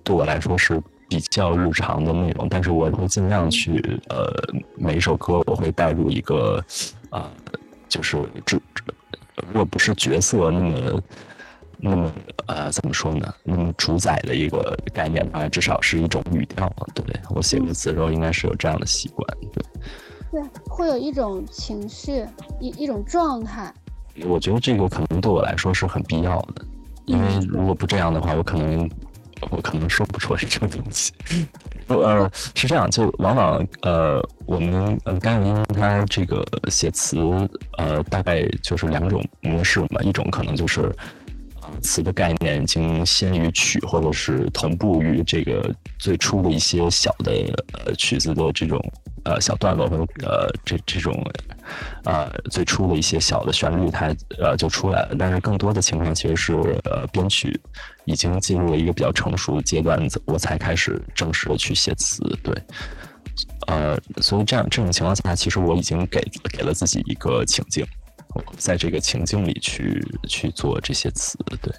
[0.05, 4.31] 对我来说是比较日常的内容，但是我会尽量去呃
[4.77, 6.63] 每一首歌我会带入一个
[7.11, 7.31] 啊，
[7.89, 8.61] 就是主
[9.47, 11.03] 如果不是角色那么
[11.79, 12.13] 那么
[12.47, 19.65] 呃怎么说呢，那么主宰的一个概念的话，至少是一种语调，对我写歌词的时候应该是有这样的习惯，对。
[20.33, 22.25] 对，会有一种情绪，
[22.59, 23.73] 一一种状态。
[24.25, 26.65] 我觉得这个可能对我来说是很必要的，
[27.05, 28.91] 因为如果不这样的话，我可能
[29.51, 31.13] 我可能说不出来这个东西。
[31.89, 37.19] 呃，是这样，就往往呃，我们呃甘有音他这个写词
[37.77, 40.91] 呃，大概就是两种模式嘛，一种可能就是
[41.83, 47.33] 词的概念已经先于曲，或者是同步于这个最初的一些小的
[47.85, 48.83] 呃曲子的这种。
[49.25, 51.15] 呃，小段落和呃，这这种，
[52.05, 55.15] 呃，最初的一些小的旋律，它呃就出来了。
[55.19, 56.53] 但是更多的情况其实是
[56.85, 57.61] 呃，编曲
[58.05, 62.21] 已经进入了一个比较成熟的阶段，我才开始正式的去写词。
[62.43, 62.55] 对，
[63.69, 66.21] 呃，所以这样这种情况下，其实我已经给
[66.53, 67.87] 给了自己一个情境，
[68.57, 71.39] 在这个情境里去去做这些词。
[71.61, 71.73] 对。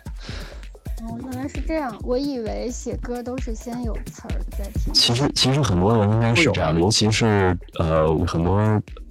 [1.06, 4.94] 哦，原来是这样，我以为写歌都是先有词儿再填。
[4.94, 8.58] 其实其实很多人应该是这样的，尤其是呃很多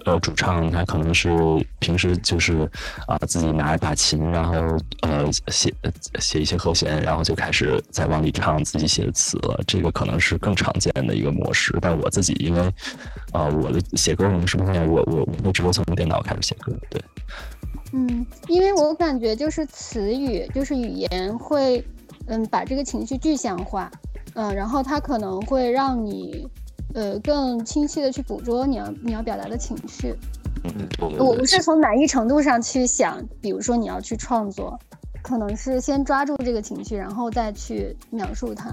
[0.07, 1.31] 呃主唱他可能是
[1.81, 2.69] 平时就是
[3.07, 4.55] 啊自己拿一把琴，然后
[5.03, 5.73] 呃写
[6.19, 9.61] 写一些和弦，然后就开始在往里唱自己写的词了。
[9.67, 11.77] 这个可能是更常见的一个模式。
[11.83, 12.61] 但我自己因为
[13.33, 17.03] 啊我的写歌模式不太一样，我我我会直接从电脑开始写歌，对。
[17.93, 21.85] 嗯，因为我感觉就是词语，就是语言会，
[22.27, 23.91] 嗯，把这个情绪具象化，
[24.35, 26.49] 嗯，然后它可能会让你，
[26.95, 30.15] 呃，更清晰的去捕捉你要你要表达的情绪。
[30.65, 34.79] 嗯，我不是从难易程度上去想，比如说你要去创作，
[35.23, 38.71] 可能是先抓住这个情绪，然后再去描述它。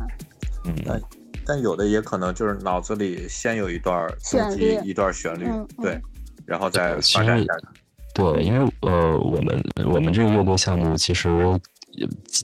[0.66, 1.02] 嗯，但
[1.46, 5.46] 但有的也可能就是脑子里先有一段旋律，一段旋律，
[5.82, 6.00] 对，
[6.46, 7.79] 然后再发展一下去。
[8.20, 11.30] 对，因为呃，我们我们这个乐队项目其实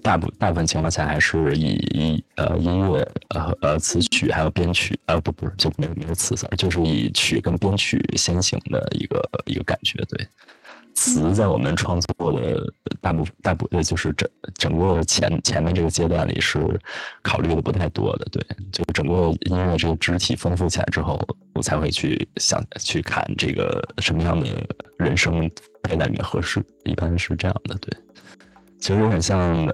[0.02, 10.28] 大部大部分情况下还是以以呃音乐呃呃词曲还有编曲呃不不是就没有没有词词就是以曲跟编曲先行的一个一个感觉对。
[10.96, 14.28] 词在我们创作的大部分大部分就是整
[14.58, 16.60] 整个前前面这个阶段里是
[17.22, 21.20] 考虑的不太多的，对，就整个音乐这个肢体丰富起来之后，
[21.54, 24.48] 我才会去想去看这个什么样的
[24.98, 25.40] 人声
[25.84, 27.96] 配在里面合适，一般是这样的，对。
[28.80, 29.66] 其实有点像，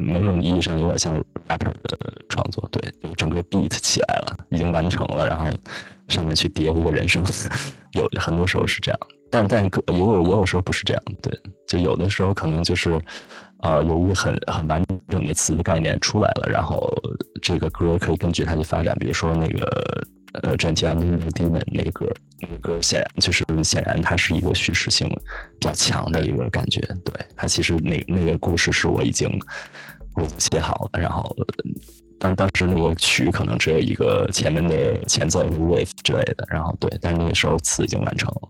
[0.00, 1.16] 某种意义上有点像
[1.48, 1.96] rapper 的
[2.28, 5.46] 创作，对，就整个 beat 起来了，已经完成了，然后
[6.08, 7.24] 上面去叠一个人声，
[7.94, 9.00] 有很多时候是这样。
[9.32, 11.32] 但但歌也有也有时候不是这样，对，
[11.66, 13.00] 就有的时候可能就是，
[13.62, 16.92] 呃，有一个很很完整的词的概念出来了，然后
[17.40, 18.94] 这个歌可以根据它去发展。
[19.00, 20.04] 比如说那个
[20.42, 22.06] 呃，战前的那个 Demon 那个歌，
[22.42, 29.40] 那个歌显然就是显然它是一个叙事性比较强的一个感觉，对，它其实那那个故事是我已经
[30.14, 31.34] 我写好了，然后
[32.18, 38.48] 当当时那个曲可能只有一个前面的前奏 wave 之类的，然后对，但是那个时候词已经完成了。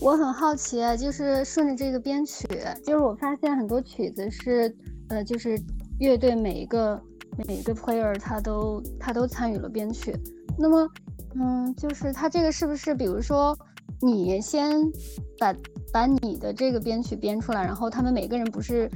[0.00, 2.46] 我很好奇，就是顺着这个编曲，
[2.82, 4.74] 就是我发现很多曲子是，
[5.08, 5.60] 呃，就是
[5.98, 6.98] 乐队每一个
[7.46, 10.16] 每一个 player 他都他都参与了编曲。
[10.58, 10.88] 那么，
[11.34, 13.56] 嗯，就是他这个是不是，比如说
[14.00, 14.72] 你先
[15.38, 15.54] 把
[15.92, 18.90] 把你的这个编曲编出来，然后他们每个人不是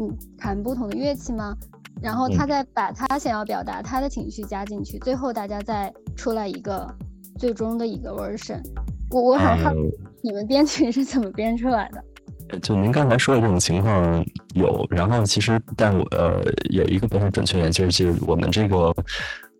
[0.00, 1.56] 嗯弹不同的乐器吗？
[2.02, 6.92] 然后他再把他想要表达他的情绪加进去，最后大家再出来一个
[7.38, 8.60] 最终的一个 version。
[9.10, 9.72] 我我很好。
[10.22, 12.02] 你们编曲是怎么编出来的？
[12.60, 18.94] 就您刚才说的这种情况有，然后其实，但我呃有一个比较准确点，就是就是我们这个，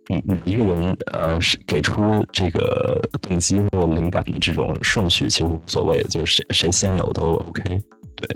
[0.09, 7.63] 嗯嗯，一个人呃是给出这个动机或灵感的这种顺序，其实无所谓的，就是谁谁先有都 OK。
[8.17, 8.29] 对，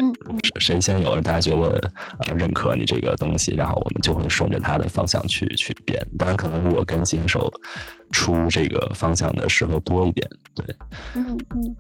[0.60, 1.90] 谁先有，大家觉得
[2.26, 6.06] 呃认可你这个东西，然后我们就会顺着他的方向去去编。
[6.18, 7.50] 当然，可能我跟琴手
[8.10, 10.28] 出这个方向的时候多一点。
[10.54, 10.76] 对，
[11.14, 11.76] 嗯嗯。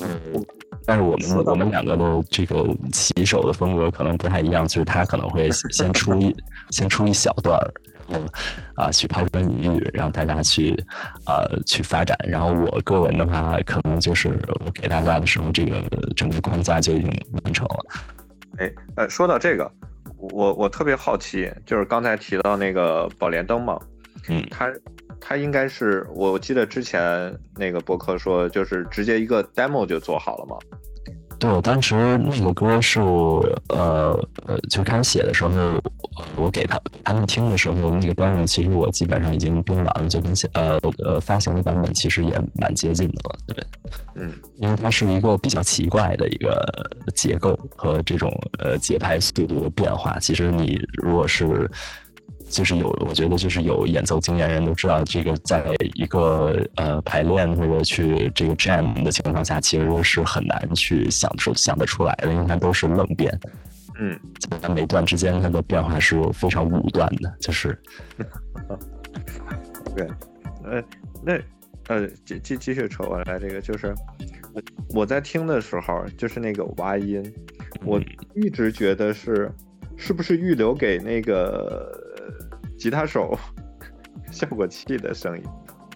[0.00, 0.44] 嗯，
[0.84, 6.34] 但是我们我们两个的这个骑手的风格可能不太一样，就是他可能会先出一
[6.70, 7.72] 先出一小段儿，
[8.08, 8.26] 然后
[8.74, 10.74] 啊去抛砖引玉，让大家去
[11.24, 12.16] 啊去发展。
[12.28, 14.28] 然后我个人的话，可能就是
[14.64, 15.82] 我给大家的时候，这个
[16.14, 17.10] 整个框架就已经
[17.44, 17.84] 完成了。
[18.58, 19.70] 哎，呃，说到这个，
[20.18, 23.78] 我我特别好奇，就是刚才提到那个宝莲灯嘛，
[24.28, 24.70] 嗯，他。
[25.20, 30.56] 他应该是，我记得之前那个博客说，就是直接一个 demo 就做好了吗？
[31.38, 32.98] 对，我当时那个歌是，
[33.68, 35.50] 呃呃，就开始写的时候，
[36.34, 43.38] 我给他他们听的时候，那个 demo 其实我基本上已经编完了，就跟现呃呃发行的版本其实也蛮接近的了。
[43.48, 43.66] 对，
[44.14, 46.64] 嗯，因为它是一个比较奇怪的一个
[47.14, 51.70] 结构和这种呃节拍速度的变化，其实你如果是。
[52.48, 63.36] 就是有，我觉得就是有演奏经验人都知道，这个在一个呃排练或者去这个 jam 的情况下，其实是很难去想出想得出来的，因为它都是愣变。
[63.98, 64.18] 嗯，
[64.62, 67.76] 在每段之间它的变化是非常武断的，就是。
[69.96, 70.06] 对，
[70.64, 70.82] 呃，
[71.24, 71.34] 那
[71.88, 73.92] 呃继继继续扯过来，这个就是
[74.90, 77.22] 我在听的时候，就是那个挖音，
[77.84, 78.00] 我
[78.34, 79.50] 一直觉得是
[79.96, 82.05] 是不是预留给那个。
[82.78, 83.36] 吉他手
[84.30, 85.44] 效果器的声音。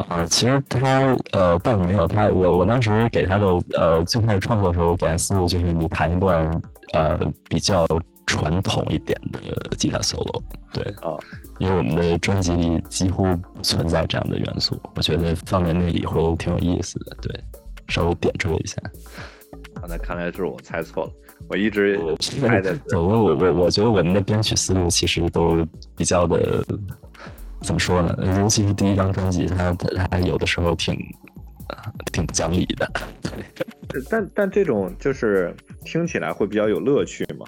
[0.08, 6.62] 啊，其实他呃，倒没有他，我我当时给他的呃，最开始创作的时候给他思路就是你弹一段
[6.94, 7.18] 呃
[7.50, 7.86] 比较
[8.26, 9.40] 传统一点的
[9.76, 11.18] 吉他 solo，对啊，
[11.58, 17.38] 因为我们的专辑里几乎不存在这样的元素，我觉得放在那里会挺有意思的，对，
[17.88, 18.80] 稍微点缀一下。
[19.86, 21.12] 那看来是我猜错了，
[21.48, 22.78] 我一直猜的。
[22.92, 26.64] 我我我我觉得我们的编曲思路其实都比较的，
[27.62, 28.16] 怎么说呢？
[28.40, 30.94] 尤其是第一张专辑，它它有的时候挺
[32.12, 32.90] 挺不讲理的。
[34.08, 37.46] 但但这种就是听起来会比较有乐趣嘛。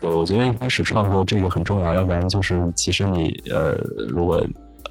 [0.00, 3.74] 我我觉得一开始创作这个很重要，要不然就是其实你呃，
[4.08, 4.42] 如果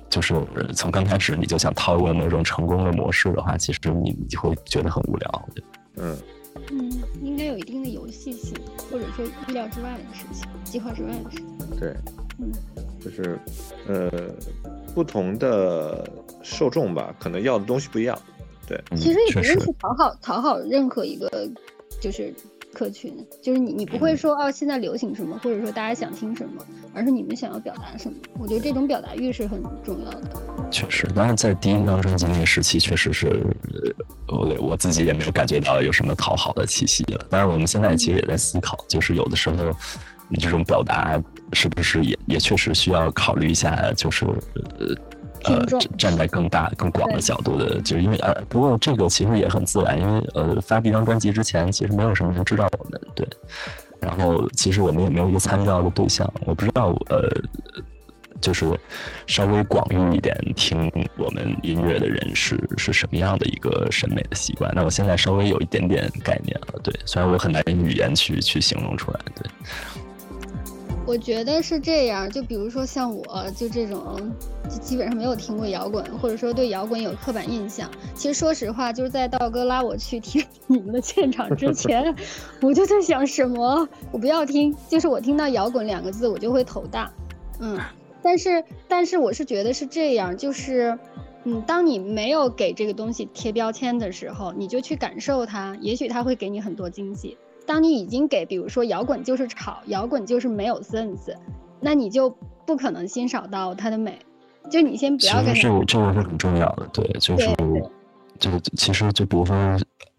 [0.08, 0.36] 就是
[0.75, 5.49] 从刚开始你就想套用那种成功的模式的话，其实你你会觉得很无聊。
[5.97, 6.15] 嗯
[6.72, 8.56] 嗯，应该有一定的游戏性，
[8.89, 11.80] 或者说意料之外的事情，计划之外的事情。
[11.80, 11.96] 对，
[12.39, 12.52] 嗯，
[13.00, 13.38] 就是
[13.88, 14.10] 呃，
[14.94, 16.08] 不同的
[16.42, 18.18] 受众吧，可能要的东西不一样。
[18.66, 21.30] 对，其实也不用去讨好讨好任何一个
[22.00, 22.34] 就是
[22.73, 28.17] 客群，就是你你不会说哦现在流行什么，或者说大家想听什么，而是你们想要表达什么。
[28.39, 30.31] 我觉得这种表达欲是很重要的。
[30.71, 33.45] 确实，当然在第一张专辑那个时期，确实是
[34.27, 37.25] 我我自己也没有感觉到有什么讨好的气息了。
[37.29, 39.55] 当然，我们现在其实也在思考，就是有的时候
[40.27, 41.21] 你这种表达
[41.53, 44.25] 是不是也也确实需要考虑一下，就是
[44.79, 44.95] 呃。
[45.45, 45.65] 呃，
[45.97, 53.27] 站在更大、更广的角度的，就是因为呃，不过这个其实也很自然，因为呃，发第一张专辑之前，其实没有什么人知道我们，对。
[53.99, 57.29] 然后其实我们也没有一个参照的对象，我不知道呃，
[58.41, 58.65] 就是
[59.27, 64.69] 稍微广域一点听我们音乐的人是是什么样的一个审美的习惯。
[64.75, 69.49] 那我现在稍微有一点点概念了，对，虽然我很难用语言去去形容出来，对。
[71.06, 74.02] 我觉得是这样，就比如说像我，就这种，
[74.70, 77.92] 就基本上没有听过摇滚，或者说对摇滚有刻板印象。
[78.16, 82.16] 其实说实话，就是在道哥拉我去听 你们的现场之前，
[82.62, 87.12] 我就在想什么，我不要听，就是我听到摇滚两个字，我就会头大。
[87.60, 87.78] 嗯，
[88.24, 90.98] 但是但是我是觉得是这样，就是，
[91.44, 97.38] 嗯，当你没有给这个东西贴标签的时候，你就去感受它，也许它会给你很多惊喜。
[97.65, 101.36] 当你已经给，比如说摇滚就是吵，摇滚就是没有 sense，
[101.80, 102.30] 那你就
[102.65, 104.19] 不可能欣赏到它的美。
[104.71, 105.54] 就你先不要跟。
[105.54, 107.49] 其实这个是很重要的，对，就是，
[108.39, 109.56] 就其实就比如说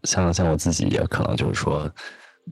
[0.03, 1.91] 像像我自己也可能就是说，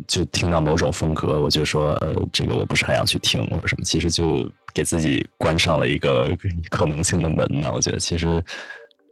[0.07, 1.99] 就听到某种风格，我就说
[2.33, 6.35] 这个我不是很想去听或者什么，其实就给自己关上了一个
[6.71, 7.71] 可能性的门嘛。
[7.73, 8.43] 我觉得其实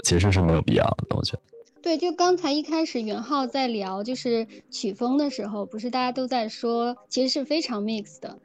[0.03, 1.43] 其实是没有必要的，我觉得。
[1.90, 8.38] 对，就刚才一开始袁浩在聊就是曲风的时候，不是大家都在说，其实是非常 mix 的。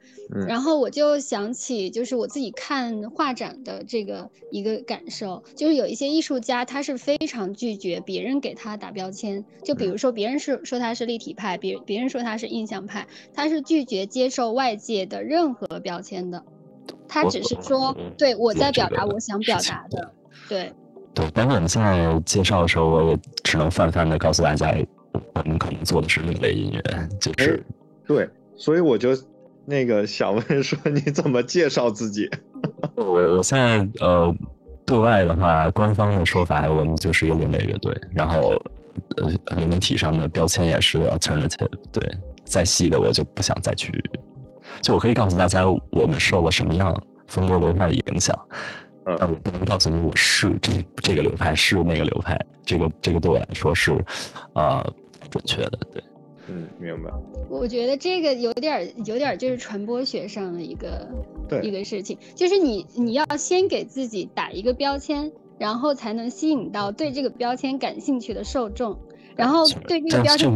[0.48, 16.44] 然后我就想起，就是我自己看画展的这个一个感受，就是有一些艺术家他是非常拒绝别人给他打标签，就比如说别人是说他是立体派，别别人说他是印象派，他是拒绝接受外界的任何标签的，
[17.06, 20.12] 他只是说，对我在表达我想表达的，
[20.48, 20.72] 对。
[21.16, 24.70] 对，但是我们现在介绍的时候，我也只能泛泛的告诉大家，
[25.32, 27.64] 我们可能做的是另类音乐，就是
[28.06, 29.16] 对，所以我就
[29.64, 32.28] 那个想问说，你怎么介绍自己？
[32.96, 34.34] 我我现在呃，
[34.84, 38.60] 对外的话，官方的说法，我们就是一个另类乐队，然后
[39.16, 43.90] 呃，媒体上的标签也是 alternative，对，再细的我就不想再去，
[44.82, 46.94] 就我可以告诉大家，我们受了什么样
[47.26, 48.38] 风格文化的影响。
[49.18, 53.92] 但我不能告诉你我是这这个流派是那个流派，这个这个对我来说是，
[54.52, 54.84] 啊，
[55.30, 56.02] 准确的，对，
[56.48, 57.10] 嗯，明白。
[57.48, 61.08] 我觉得这个有点有点就是传播学上的一个
[61.48, 68.98] 对一个事情，就是你你要先给自己打一个标签，然后才能吸引到对这个标签感兴趣的受众，
[69.36, 70.52] 然后对这个标签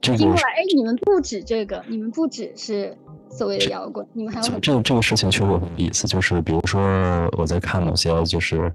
[0.00, 2.96] 听过来，哎，你们不止这个，你们不只是。
[3.32, 6.80] 所谓的摇滚，你们还有这这个事情确实有意思，就是比如说
[7.38, 8.70] 我在看某些就是，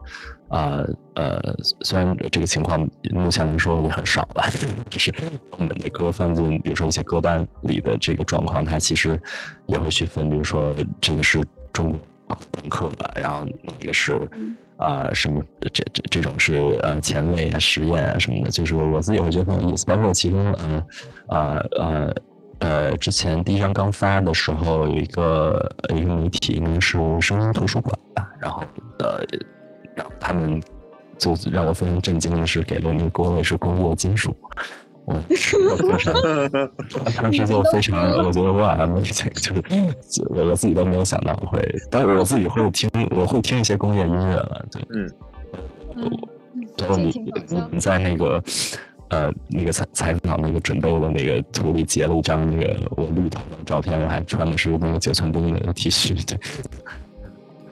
[0.49, 2.79] 呃呃，虽然这个情况
[3.11, 4.49] 目前来说也很少吧，
[4.89, 5.13] 就是
[5.51, 9.19] 我们的歌放进比如说一些歌单里的这个状况，它其实
[9.67, 11.91] 也会去分，比如说这个是中
[12.27, 14.19] 国朋克吧，然后那个是
[14.77, 20.83] 啊什么这这这种是呃前卫啊实验啊什么的，就是我自己会觉得很有意思，包括其中嗯
[21.27, 22.15] 啊呃。
[22.59, 28.63] 呃，之前第一张刚发的时候，有一个一个媒体，应该是声音图书馆吧，然后
[28.99, 29.23] 呃，
[29.95, 30.61] 然后他们
[31.17, 34.35] 就让我非常震惊的是，给了那个歌位是工业金属，
[35.05, 35.13] 我
[37.15, 39.63] 当时就非常，我觉得哇，这就是
[40.29, 45.09] 我我自己都没有想到会，但是我自己会听，我会听一些工业音乐了，对，嗯，
[46.79, 47.11] 然后你
[47.71, 48.43] 你在那个。
[49.09, 56.25] 呃，那个采采访那个准备的那个图里截了一张那个我绿头的照片，我还穿的是那个九寸钉的 T 恤。
[56.25, 56.37] 对，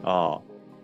[0.04, 0.42] 哦，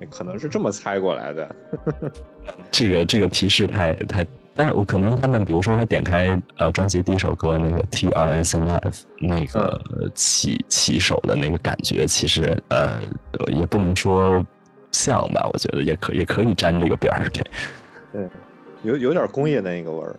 [0.10, 1.56] 可能是这么猜过来的。
[2.72, 4.26] 这个这个提示太太，
[4.56, 9.80] 但是我可能他们，比如说他点开呃专辑第一首歌那个 T R S N F 那个
[10.16, 13.00] 起起手的那个感觉，其实呃
[13.48, 14.44] 也不能说
[14.92, 17.44] 像吧，我觉得也可也可以沾这个边儿，对，
[18.12, 18.30] 对，
[18.82, 20.16] 有有点工业的那个味儿。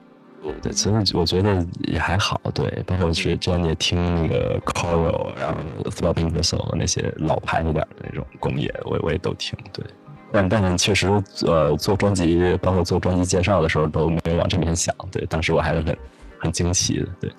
[0.62, 9.84] 对，其实我觉得也还好，对，包括是之前也听那个 Coral，然后 Throbbing g r i s t l 那些老牌一点的那种工业，我我也都听，对。
[10.32, 11.08] 但但是确实，
[11.46, 14.94] 呃，做专辑，包括做专辑介绍的时候，都没有往这边想。
[15.10, 15.98] 对，当时我还是很
[16.38, 17.08] 很惊奇的。
[17.20, 17.32] 对，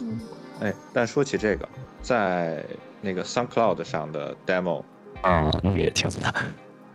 [0.00, 0.18] 嗯，
[0.60, 1.68] 哎，但说起这个，
[2.00, 2.64] 在
[3.02, 4.82] 那个 SoundCloud 上的 demo
[5.20, 6.34] 啊，那个也挺的，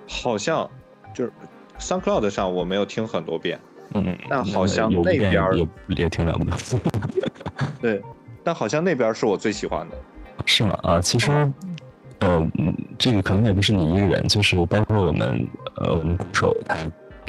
[0.09, 0.67] 好像
[1.13, 1.31] 就是
[1.79, 3.59] SoundCloud 上我没有听很多遍，
[3.93, 5.67] 嗯，但好像那边也
[6.03, 6.51] 也挺了不得。
[7.81, 8.01] 对，
[8.43, 9.95] 但好像那边是我最喜欢的。
[10.45, 10.77] 是吗？
[10.83, 11.31] 啊，其实。
[12.19, 12.43] 呃，
[12.97, 16.75] 这个可能也不是你一个人，就是包括我们，呃，我们鼓手他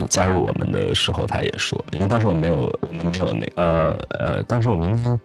[0.08, 5.20] 加入我们的时候，他也说，因为当时我没有，我们没有那，呃呃，当时我们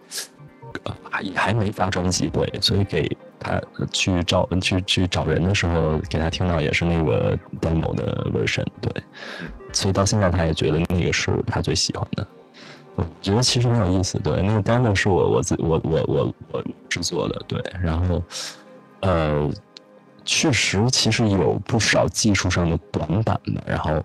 [1.10, 3.10] 还还没发专辑，对，所以给
[3.44, 3.60] 他
[3.92, 8.90] 去找去去找人的时候，给他听到也是那个 demo 的 version，对，
[9.72, 12.26] 所以到现在他也觉得那个是他最喜欢的，
[12.96, 18.22] 我觉得其实很有意思，对，那个 demo 是我我自我我我我制作的，对，然后。
[19.00, 19.50] 呃，
[20.24, 23.62] 确实，其实有不少技术上的短板的。
[23.66, 24.02] 然后，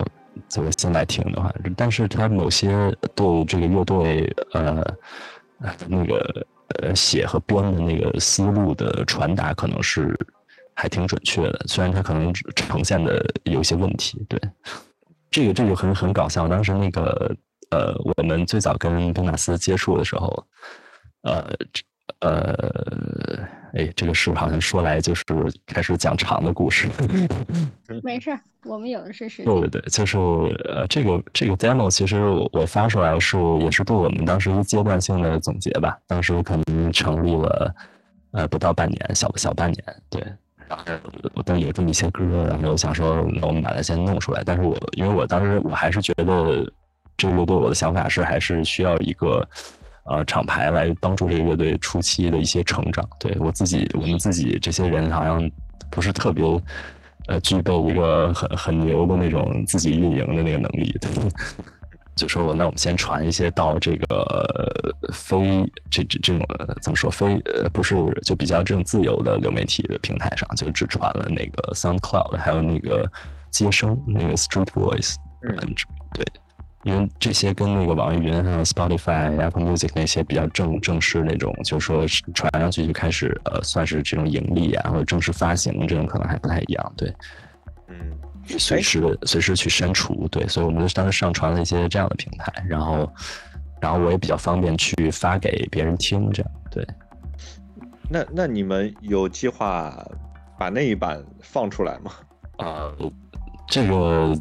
[0.50, 4.84] 就是现在听的话，但是他某些对这个乐队呃
[5.88, 6.46] 那个
[6.76, 10.18] 呃写和编的那个思路的传达，可能是
[10.74, 11.60] 还挺准确的。
[11.68, 14.26] 虽然他可能呈现的有一些问题。
[14.30, 14.40] 对，
[15.30, 16.48] 这个这个很很搞笑。
[16.48, 17.36] 当时那个
[17.72, 20.48] 呃，我们最早跟宾纳斯接触的时候，
[21.24, 21.46] 呃。
[22.22, 25.24] 呃，哎，这个是不是好像说来就是
[25.66, 26.88] 开始讲长的故事？
[28.04, 29.46] 没事，我们有的是时间。
[29.46, 35.98] 对对对，就是呃，这个这个 demo 其实我发出来是也是对我们当时一阶段性的总结吧。
[36.08, 37.76] 当时可能成立了
[38.32, 40.24] 呃不到半年，小小半年，对。
[40.68, 40.84] 然后
[41.34, 44.44] 我当有这么一些歌，然后我想说，那我们把它先弄出来。
[44.46, 46.72] 但是我因为我当时我还是觉得
[47.18, 49.48] 这个乐队，我的想法是还是需要一个。
[50.10, 53.08] 呃，厂牌来帮助这个乐队初期的一些成长。
[53.20, 55.50] 对我自己，我们自己这些人好像
[55.92, 56.44] 不是特别，
[57.28, 60.92] 呃，具备一个很很牛的那种自己运营的那个能力。
[61.00, 61.12] 对，
[62.18, 64.84] 就说我那我们先传一些到这个
[65.14, 65.38] 非
[65.92, 66.44] 这这这种
[66.82, 73.08] 怎么说非呃不是就比较这种自由的流媒体的平台上，就只传了那个 SoundCloud，还有那个
[73.52, 75.14] 接生那个 Street Voice。
[75.44, 75.56] 嗯，
[76.14, 76.26] 对。
[76.84, 87.14] 因为这些跟那个网易云还有 Spotify、Apple Music 那些比较正正式那种，就是说传上去就开始呃，算是这种盈利啊，或者正式发行这种可能还不太一样，对。
[87.90, 88.18] 嗯，
[88.58, 93.12] 随时随时去删除，对，所以我们就当时上传了一些这样的平台，然后
[93.82, 96.88] 然后我也比较方便去发给别人听，这样对。
[98.10, 99.94] 那那你们有计划
[100.58, 102.12] 把那一版放出来吗？
[102.58, 102.90] 啊，
[103.68, 104.34] 这个。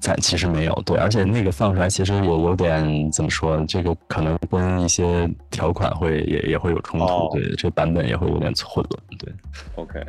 [0.00, 9.32] 暂其实没有对，而且那个放出来其实也有点怎么说，这个可能跟一些条款会也也会有冲突，对，这版本也会有点混乱，对。
[9.76, 10.04] OK。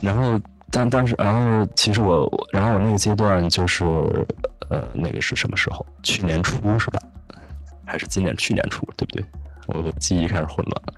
[0.00, 3.84] 然后但但是然后其实我然后我那个阶段就是
[4.68, 5.84] 呃那个是什么时候？
[6.02, 7.00] 去年初是吧？
[7.84, 8.36] 还是今年？
[8.36, 9.24] 去年初对不对？
[9.66, 10.94] 我记忆开始混乱了。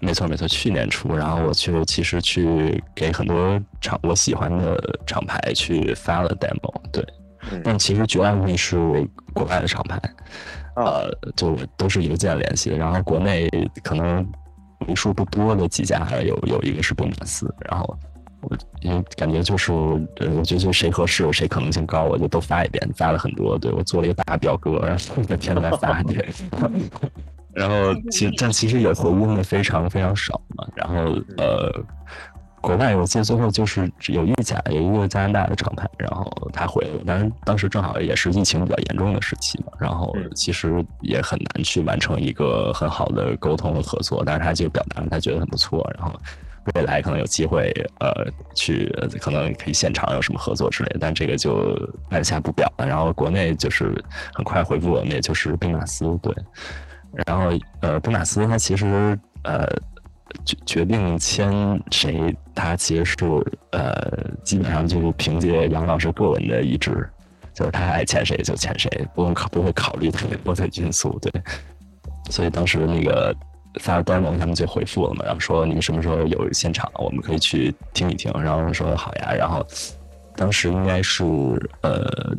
[0.00, 7.04] 没错没错，去年初，然后我就其实去给很多厂我喜欢的厂牌去发了 demo，对。
[7.64, 8.76] 但其实绝大部分是
[9.32, 10.00] 国外的厂牌，
[10.76, 12.70] 呃，就都是邮件联系。
[12.70, 13.48] 然后国内
[13.82, 14.26] 可能
[14.86, 17.52] 为数不多的几家，还有有一个是宾马斯。
[17.70, 17.98] 然后
[18.42, 23.58] 我因为感觉就是，呃，我觉得就谁合适，谁可能性高，我就都发一遍，发了很多。
[23.58, 26.02] 对我做了一个大表格，然后每天都在发。
[26.02, 26.28] 对，
[27.54, 30.66] 然后其 但其实也回应的非常非常少嘛。
[30.74, 30.94] 然后
[31.36, 31.84] 呃。
[32.60, 46.12] 国外我记得最后就是有一家有一个加拿大的厂牌，然后他回了，但是当时正好也是疫情比较严重的时期嘛，然后其实也很难去完成一个很好的沟通和合作，但是他就表达他觉得很不错，然后
[46.74, 48.86] 未来可能有机会呃去
[49.20, 51.74] 可能可以现场有什么合作之类的，但这个就
[52.10, 52.86] 按下不表了。
[52.86, 53.94] 然后国内就是
[54.34, 56.34] 很快回复我们，也就是宾马斯对，
[57.26, 59.66] 然后呃宾马斯他其实呃。
[60.44, 63.16] 决决定签谁，他其实是
[63.72, 63.94] 呃，
[64.44, 67.08] 基本上就是凭借杨老师个人的意志，
[67.54, 71.32] 就是他爱签谁就签谁，不用考不会考虑特别多的因素，对。
[72.30, 73.34] 所以当时那个
[73.80, 78.30] 发了 demo，他们就回复了嘛，然后说你们什么时候有现场，我们可以去听一听。
[78.42, 79.66] 然后说好呀，然后
[80.36, 81.24] 当时应该是
[81.80, 82.36] 呃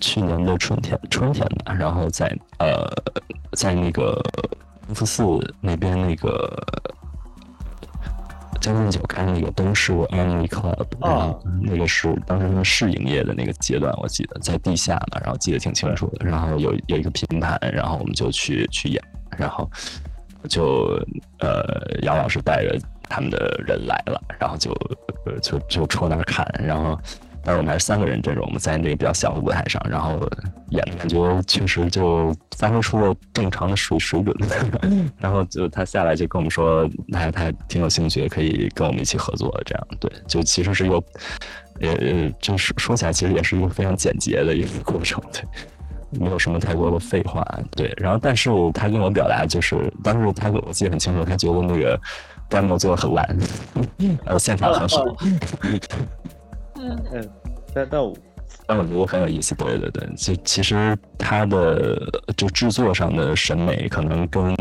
[0.00, 2.90] 去年的春天春天吧，然后在呃
[3.52, 4.20] 在那个
[4.92, 5.22] 福寺
[5.60, 6.60] 那边那个
[8.60, 16.26] 将进酒开那个东市 Anime Club，然后那个是当时他们试营业的那个阶段，我记得在地下嘛，然后记得挺清楚的。
[16.26, 19.02] 然后有有一个拼盘，然后我们就去去演，
[19.36, 19.70] 然后
[20.48, 21.00] 就
[21.40, 21.64] 呃
[22.02, 22.78] 杨老师带着
[23.08, 24.70] 他们的人来了，然后就
[25.26, 26.98] 呃就就戳那儿看，然后。
[27.48, 30.20] 但是我们还是三个人阵容，我们在那个比较小的舞台上，然后
[30.68, 34.36] 演感觉确实就发挥出了正常的水水准。
[35.16, 39.50] 然后就他下来就跟我们说，他他挺有兴趣，可以跟我们一起合作。
[39.64, 41.02] 这样对，就其实是一个，
[41.80, 45.42] 呃，就是说起来其实也是一个非常简洁的一个过程，对，
[46.20, 47.42] 没有什么太多的废话，
[47.74, 47.90] 对。
[47.96, 51.98] 然后但是他跟我表达就是，当时他我记得很清楚，他觉得那个
[52.50, 53.26] demo 做的很烂，
[54.22, 55.02] 然后现场很好。
[56.78, 57.30] 嗯，
[57.74, 58.14] 但但我
[58.66, 62.00] 但我觉得很有意思，对对对，就其实他的
[62.36, 64.54] 就制作上的审美可能跟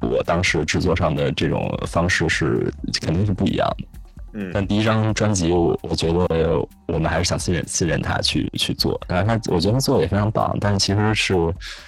[0.00, 3.88] 我当时制作上的这种方式是肯定是不一样的。
[4.32, 11.34] 嗯，但第一张专辑，我我觉得我们还是想信任信任他去去做，然后他我觉得他做的也非常棒，但是其实是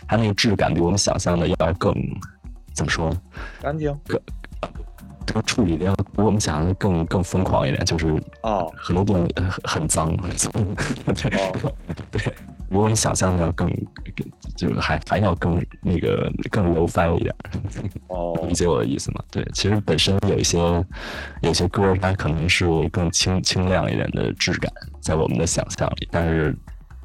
[0.09, 1.95] 他那个质感比我们想象的要更
[2.75, 3.15] 怎么说？
[3.61, 3.97] 干净。
[4.07, 4.21] 更
[5.27, 8.07] 这个处理的要比我们想象的更更疯狂一点，就是
[8.43, 11.31] 哦，很多东西很很脏，对
[12.11, 12.35] 对，
[12.69, 13.71] 比我们想象的要更，
[14.57, 17.35] 就是还还要更那个更 low fi 一点，
[18.09, 19.23] 哦，理解我的意思吗？
[19.31, 20.59] 对，其实本身有一些
[21.43, 26.57] 有些歌它可能是更清清亮一点的质感，在我们的想象里，但是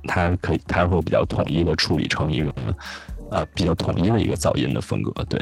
[0.04, 2.54] 它可以它会比较统一的处理成一个
[3.32, 5.40] 呃比较统一的一个噪音的风格，对。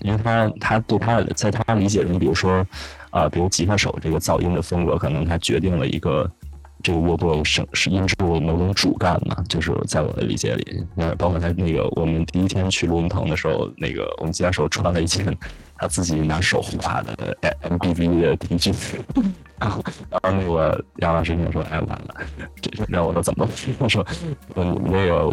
[0.00, 2.66] 因为他他对他在他理解中，比如说，
[3.10, 6.30] 啊，比如吉他手这个噪音的风格，可能他决定了一个
[6.82, 15.24] 这个乐队声是音质某种主干嘛，就是在我的理解里，那包括他那个我们第一天去录音棚的时候，那个我们吉他手穿了一件
[15.78, 18.74] 他自己拿手画的 M B V 的 T 恤，
[19.58, 22.14] 然后然后那个杨老师跟我说，哎完了，
[22.60, 23.48] 这让我说怎么？
[23.78, 24.04] 我说
[24.54, 25.32] 你们那个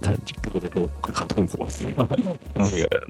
[0.00, 1.66] 他这个都很痛苦，
[2.54, 3.06] 那个。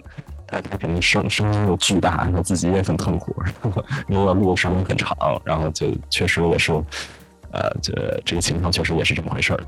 [0.52, 3.34] 他他肯定声声音又巨大，然后自己也很痛苦，
[4.06, 6.72] 因为录的时间很长，然后就确实也是，
[7.52, 9.64] 呃，这这个情况确实也是这么回事儿。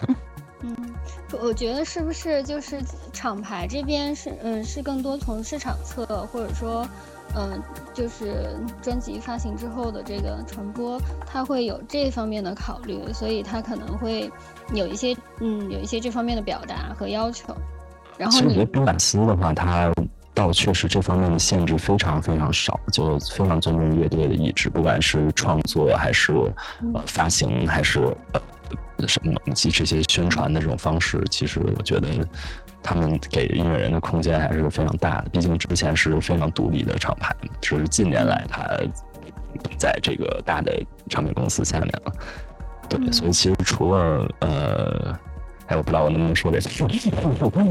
[0.62, 0.76] 嗯，
[1.42, 2.80] 我觉得是不是就是
[3.12, 6.86] 厂牌这边是嗯是更多从市场侧，或者说
[7.34, 7.62] 嗯
[7.94, 14.30] 就是专辑发行之后的这个传播，他会有这方面的考虑，所以他可能会
[14.72, 17.54] 有一些嗯有一些这方面的表达和要求。
[18.28, 19.92] 其实我觉得宾满斯的话，它
[20.34, 26.32] 倒确实这方面的限制非常非常少，就非常尊重乐队的意志，不管是创作还是
[26.94, 28.00] 呃发行还是
[28.32, 32.08] 呃什么及这些宣传的这种方式，其实我觉得
[32.82, 35.30] 他们给音乐人的空间还是非常大的。
[35.30, 38.66] 毕竟之前是非常独立的厂牌，只是近年来他
[39.78, 40.72] 在这个大的
[41.08, 42.12] 唱片公司下面了。
[42.88, 45.18] 对，所以其实除了呃。
[45.70, 46.84] 哎，我不知道我能不能说这些。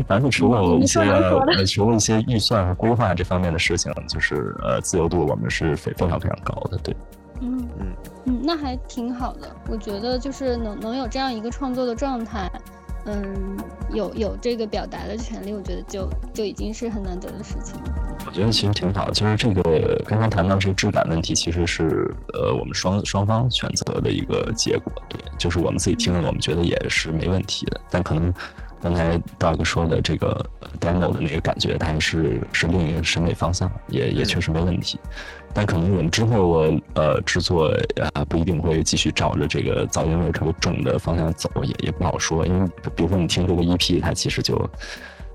[0.07, 6.77] 反正除了一些呃，除了一些预算和规划这方面的事情，就是呃，自由度我们是非非常非常高的。
[6.77, 6.95] 对，
[7.41, 7.87] 嗯嗯
[8.23, 9.53] 嗯，那还挺好的。
[9.67, 12.49] 我觉得就是能能有这样一个创作的状态，
[13.05, 13.57] 嗯，
[13.93, 17.95] 有有这个表达的权利，我觉得就就已经是很难得的事情了。
[18.27, 27.79] 我觉得其实挺好，就是这个刚刚谈到这个质感问题，其实是呃我们双双方选择的一个结果，对，就是我们自己听了，我们觉得也是没问题的。
[27.89, 28.31] 但可能
[28.82, 30.45] 刚才大哥说的这个
[30.80, 34.99] demo 的那个感觉，它是是另一个审美方向，也也确实没问题。
[35.53, 37.73] 但可能我们之后呃制作
[38.13, 42.45] 啊不一定会继续照着这个噪音味特别重的方向走，也也不好说。
[42.45, 44.69] 因为比如说你听这个 EP，它其实就。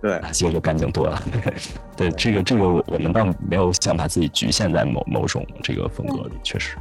[0.02, 1.22] 对，其实就干净多了。
[1.96, 6.76] 对，这个这个我们倒没有想把自己局限在某某种这个风格里，确实。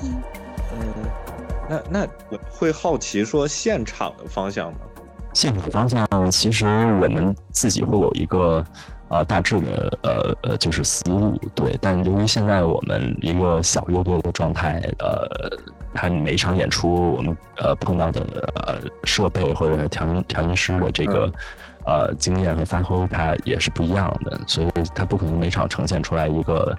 [0.00, 0.22] 嗯，
[1.68, 4.78] 那那我会好奇说现场的方向呢？
[5.36, 8.64] 现场方向其实我们自己会有一个
[9.08, 11.76] 呃大致的呃呃就是思路，对。
[11.78, 15.28] 但由于现在我们一个小乐队的状态，呃，
[15.92, 18.22] 它每一场演出我们呃碰到的
[18.54, 21.30] 呃设备或者调音调音师的这个。
[21.88, 26.76] 呃，经验和发挥它也是不一样的，所以它不可能每场呈现出来一个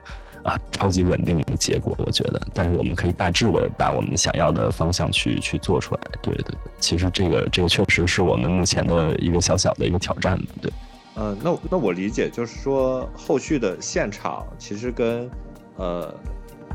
[0.48, 2.41] 啊超级稳定的结果，我觉得。
[2.54, 6.02] 但是我们可以大致的把我们想要的方向去去做出来。
[6.22, 10.39] 对对对，其实这个这个确实是我们目前的一个小小的一个挑战。
[10.62, 10.72] 对，
[11.16, 15.30] 呃，那那我理解就是说，后续的现场其实跟
[15.76, 16.14] 呃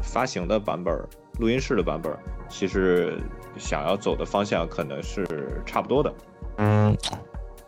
[0.03, 0.95] 发行的版本、
[1.39, 2.15] 录音室的版本，
[2.51, 3.19] 其实
[3.57, 5.27] 想要走的方向可能是
[5.65, 6.15] 差不多的。
[6.59, 6.95] 嗯，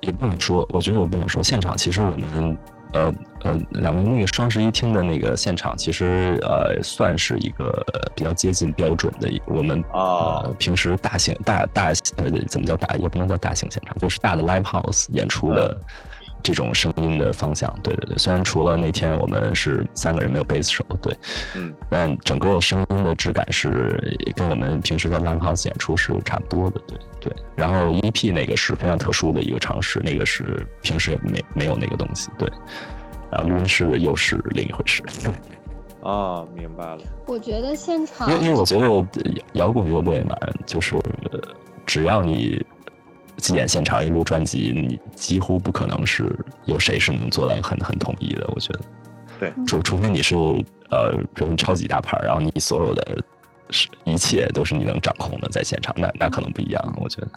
[0.01, 2.59] 也不能说，我觉得我不能说，现场其实我们。
[2.95, 7.85] 呃呃，两个那个双十一厅的那个现场，其实呃算是一个
[8.15, 9.29] 比较接近标准的。
[9.47, 15.77] 我们啊，平时大型大大呃怎么叫大，也不能叫大型现场，就是大的 live house 演出的。
[16.45, 18.19] 这种声音的方向，对对对。
[18.19, 21.17] 虽然除了那天我们是三个人没有贝斯手，对，
[21.57, 23.99] 嗯，但整个声音的质感是
[24.37, 27.33] 跟我们平时在 live house 演出是差不多的，对对。
[27.57, 32.47] 然后 EP 那个是非常特殊的一个尝试，那个是平时也没没有那个东西，对。
[33.33, 35.03] 然后录音室又是另一回事。
[36.03, 36.99] 啊， 明白了。
[37.27, 40.37] 我觉得现场，因为因为我觉得摇滚乐队嘛，
[40.67, 40.95] 就是
[41.87, 42.63] 只要你。
[43.55, 46.31] 演现场一录专辑，你几乎不可能是
[46.65, 48.49] 有谁是能做到很很统一的。
[48.55, 48.81] 我觉得，
[49.41, 50.35] 对，除除非你是
[50.91, 53.23] 呃，比如超级大牌，然后你所有的
[53.71, 56.99] 是一切都是你能掌控的，在现场，那那可能不一样。
[57.01, 57.29] 我觉得，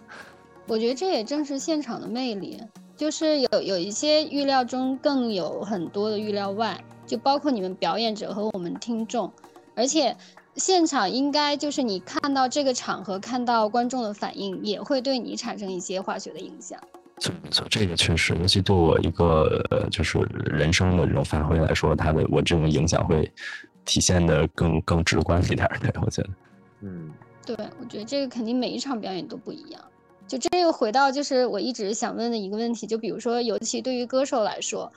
[0.68, 2.62] 我觉得这也正是现场的魅力，
[2.96, 9.32] 就是有有一些预料中更有很多的预料外，就包括你们表演者和我们听众，
[9.76, 10.16] 而且。
[10.58, 16.80] 现场应该就是你看到这个场合，看到观众的反应，也会对你产生一些化学的影响。
[17.20, 23.32] 错错，这个确实，尤其对我一个就是人生的这种发挥来说，它的我这种影响会
[23.86, 25.68] 体现的更更直观一点。
[25.80, 26.30] 对，我觉得，
[26.82, 27.12] 嗯，
[27.46, 29.82] 对，我觉得这个肯定每一场表演都不一样。
[30.28, 34.92] 就这个回到就是我一直想问的一个问题，就比如说，尤其对于歌手来说，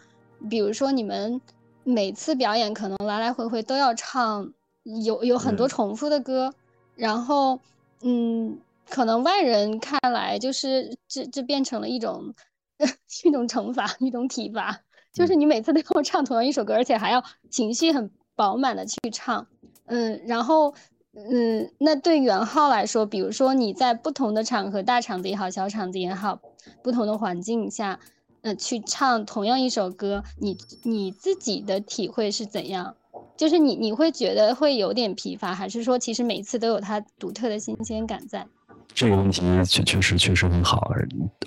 [0.49, 1.41] 比如说你们
[1.85, 4.53] 每次表演可能来来回回都要唱。
[4.85, 6.55] 有有很多重复的歌，
[6.95, 7.61] 然后，
[8.03, 8.59] 嗯，
[8.89, 12.35] 可能外人看来就是这这变成了一种
[13.25, 14.81] 一种惩罚，一种体罚，
[15.13, 19.47] 就是你每次都要唱同样一首歌，而且还要情绪很饱满的去唱，
[19.87, 20.73] 嗯，然后，
[21.15, 26.41] 嗯，那对元昊来说，比如说你在不同的场合，大场子也好，小场子也好，
[26.83, 28.01] 不同的环境下，
[28.43, 32.97] 嗯，去唱同样一首歌，你你自己的体会是怎样？
[33.41, 38.47] 就是你，你会觉得会有点疲乏，还是说其实每次都有它独特的新鲜感在？
[38.95, 40.93] 这个问题确确实确实很好。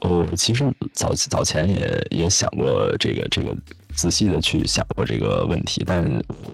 [0.02, 3.56] 我其实早早前也也想过这个这个
[3.94, 6.04] 仔细的去想过这个问题，但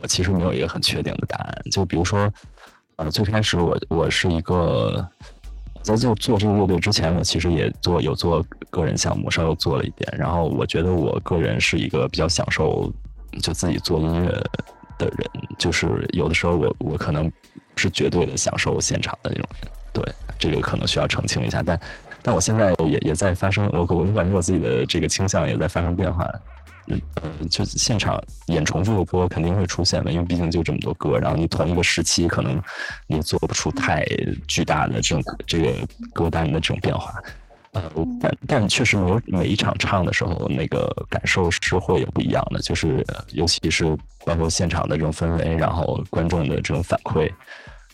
[0.02, 1.62] 我其实没有一个很确定的答案。
[1.72, 2.30] 就比如说，
[2.98, 5.08] 呃，最开始我我是一个
[5.82, 10.14] 在做做这个乐队之前，我其实也做有做个人项目，稍微做了一点。
[10.18, 12.92] 然后我觉得我个人是一个比较享受
[13.42, 14.44] 就自己做音乐。
[15.00, 15.28] 的人
[15.58, 17.32] 就是有的时候我我可能
[17.76, 19.50] 是绝对的享受现场的那种，
[19.92, 20.04] 对
[20.38, 21.80] 这个可能需要澄清一下，但
[22.22, 26.30] 但我现在也也在发生，我我感觉我自己的这个倾向也在发生变化，
[26.88, 32.62] 嗯，就现场演重复的歌肯定会出现的，因为毕竟就这么多歌，然后你同一个时期可能
[33.08, 34.06] 你做不出太
[34.48, 35.74] 巨大的这种这个
[36.14, 37.14] 歌单的这种变化。
[37.72, 37.84] 呃，
[38.20, 43.86] 但但确实，我每一场唱的时候，那个感受是会有不一样的，就是尤其是
[44.26, 47.32] 包括现场的这种氛围，然后观众的这种反馈，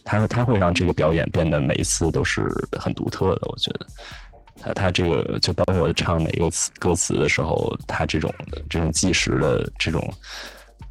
[0.05, 2.47] 它它会让这个表演变得每一次都是
[2.80, 3.41] 很独特的。
[3.51, 3.86] 我觉得，
[4.61, 8.34] 它它这个就包括我唱每一个词歌词的时候，它这种
[8.69, 10.01] 这种计时的这种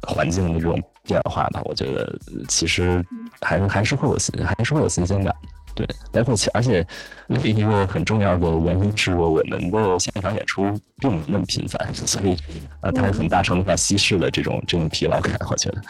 [0.01, 2.15] 环境的这种变化吧，我觉得
[2.47, 3.03] 其实
[3.41, 5.35] 还是还是会有新还是会有新鲜感。
[5.75, 6.85] 对，包括且而且
[7.27, 10.63] 另一个很重要的原因是，我们的现场演出
[10.99, 12.37] 并不那么频繁，所以
[12.81, 15.37] 呃，它很大程度上稀释了这种这种疲劳感。
[15.49, 15.81] 我觉得，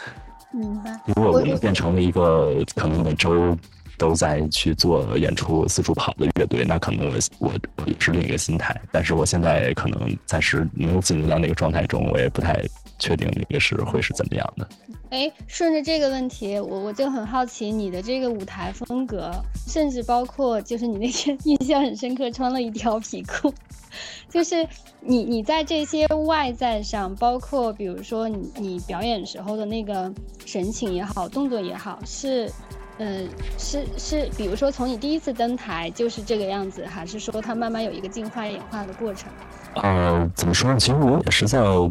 [0.52, 0.90] 明白。
[1.06, 3.56] 如果我们变成了一个可能每周
[3.96, 8.78] 都在去做演出、四处跑的乐队，那可能我我我是另一个心态。
[8.92, 12.62] 但是我现在可能暂时没有进入到那个状态中，我也不太
[12.98, 14.68] 确定那个是会是怎么样的。
[15.10, 19.30] 哎，顺着这个问题，我我就很好奇你的这个舞台风格，
[19.66, 23.52] 甚至包括就是你那天 印象很深刻，穿了一条皮裤，
[24.28, 24.66] 就是
[25.00, 30.12] 你你在这些外在上，包括比如说你你表演时候的那个
[30.44, 32.50] 神情也好，动作也好，是，
[32.98, 33.28] 嗯，
[33.58, 39.30] 是是，比如说从你第一次登台就是这个样子，还是说它慢慢有一个进化演化的过程？
[39.76, 40.80] 呃，怎么说呢？
[40.80, 41.86] 其实我也是在呃。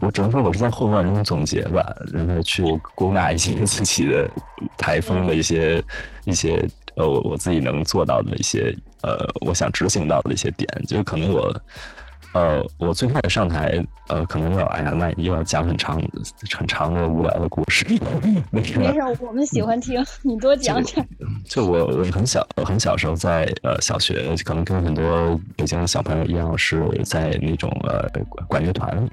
[0.00, 2.62] 我只能说，我是在混乱中总结吧，然后去
[2.94, 4.28] 归纳一些自己的
[4.76, 5.82] 台风的一些
[6.24, 6.62] 一些
[6.96, 11.54] 呃，我我自己能做到的一些呃，我想执行到的一些点，就是可能我
[12.34, 15.98] 呃，我最开始上台呃，可能要哎呀，那又要讲很长
[16.52, 17.86] 很长的无聊的故事。
[18.52, 18.78] 没事，
[19.20, 21.02] 我们喜欢听，你多讲讲。
[21.48, 28.06] 就我我很小很小时候在呃小学，可能跟很多北京的小朋友一样，是在那种呃
[28.46, 29.10] 管乐团里面。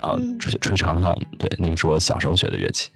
[0.00, 2.90] 啊，吹吹长号，对，那个是我小时候学的乐器。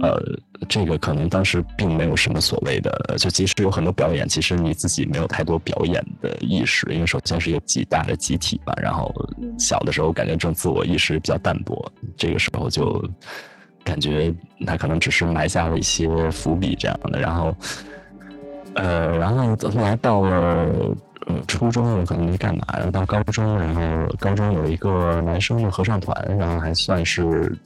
[0.00, 0.20] 呃，
[0.68, 9.14] 这个可能当时并没有什么所谓的，就即使有很多表演，其实你自己没有太多表演的意识，因为首先是一个极大的集体吧，然后
[9.56, 13.08] 小的时候感觉这种自我意识比较淡薄，这个时候就
[13.84, 14.34] 感觉
[14.66, 17.56] 他可能只是埋下了一些伏笔这样的，然后，
[18.74, 20.66] 呃，然后后来到了
[21.26, 23.82] 呃初中，我可能没干嘛，然后到高中，然后
[24.18, 27.56] 高中有一个男生的合唱团，然后还算是。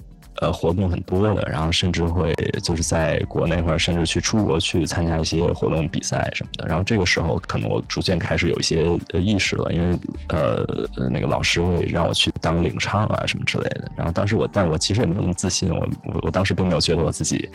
[0.41, 2.33] 呃，活动很多的，然后甚至会
[2.63, 6.69] 就是在国内或者甚至去出国去参加一些活动比赛什么的。
[6.69, 9.99] 然后这个时候，可能我逐渐开始有一些意识了，因为
[10.29, 10.65] 呃，
[11.11, 13.91] 那个老师会让我去当领唱啊什么之类的。
[13.97, 17.49] 然后当时我，但我其实也没有那么自信，我我我当时并没有觉得我自己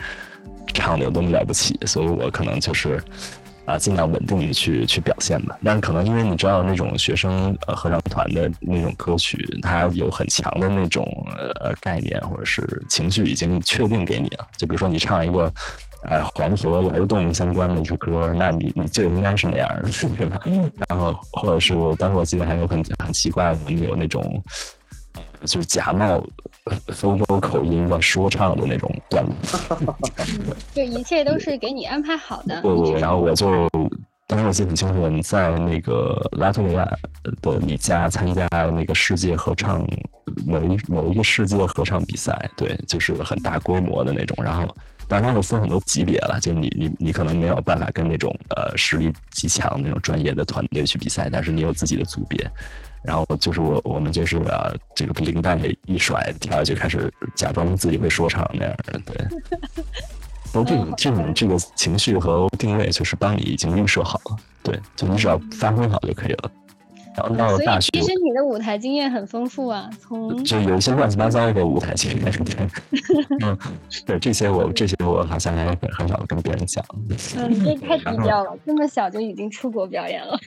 [0.74, 3.02] 唱的有多么了不起，所以我可能就是。
[3.66, 5.58] 啊，尽量稳定的去去表现吧。
[5.64, 11.04] 但是可能因为你知道那种学生合唱团的那种歌曲，它有很强的那种
[11.60, 14.46] 呃概念或者是情绪已经确定给你了。
[14.56, 15.52] 就比如说你唱一个
[16.04, 20.40] 呃黄河流动相关的一首歌，那你你就应该是那样的，对吧？
[20.88, 24.42] 然后或者是当时我记得还有很很奇怪的，有那种。
[25.44, 26.26] 就是假冒
[26.86, 29.58] 非洲口音的说唱的那种段子，
[30.72, 32.62] 就一切都是给你安排好的。
[32.62, 33.68] 不不，然后我就
[34.26, 36.88] 当时我记得很清楚，你在那个拉脱维亚
[37.42, 39.86] 的你家参加那个世界合唱
[40.46, 44.42] 某一某一个世界合唱比赛，对，就是很大规模的那种。
[44.42, 44.66] 然后
[45.06, 52.50] 当然会分很多级别了，就你你你可能没有办法跟那种呃实力极强那种专业的团队去比赛，但是你有自己的组别。
[53.04, 59.14] 然后就是我，我们就是啊，这个领带一甩，跳下就开始假装自己会说唱那样的，对。
[60.52, 66.50] 都这种这种这个情绪和定位，就是帮你已经预设好了，对，就你只要发挥好就可以了。
[67.16, 72.68] 然后到了大学，其实你的舞台经验很丰富啊，从就有一些乱七八糟的舞台经验，对，
[73.42, 73.58] 嗯，
[74.06, 76.84] 对这些我这些我好像还很少跟别人讲。
[77.36, 80.38] 嗯，这太低调 了，这么小就已经出国表演了。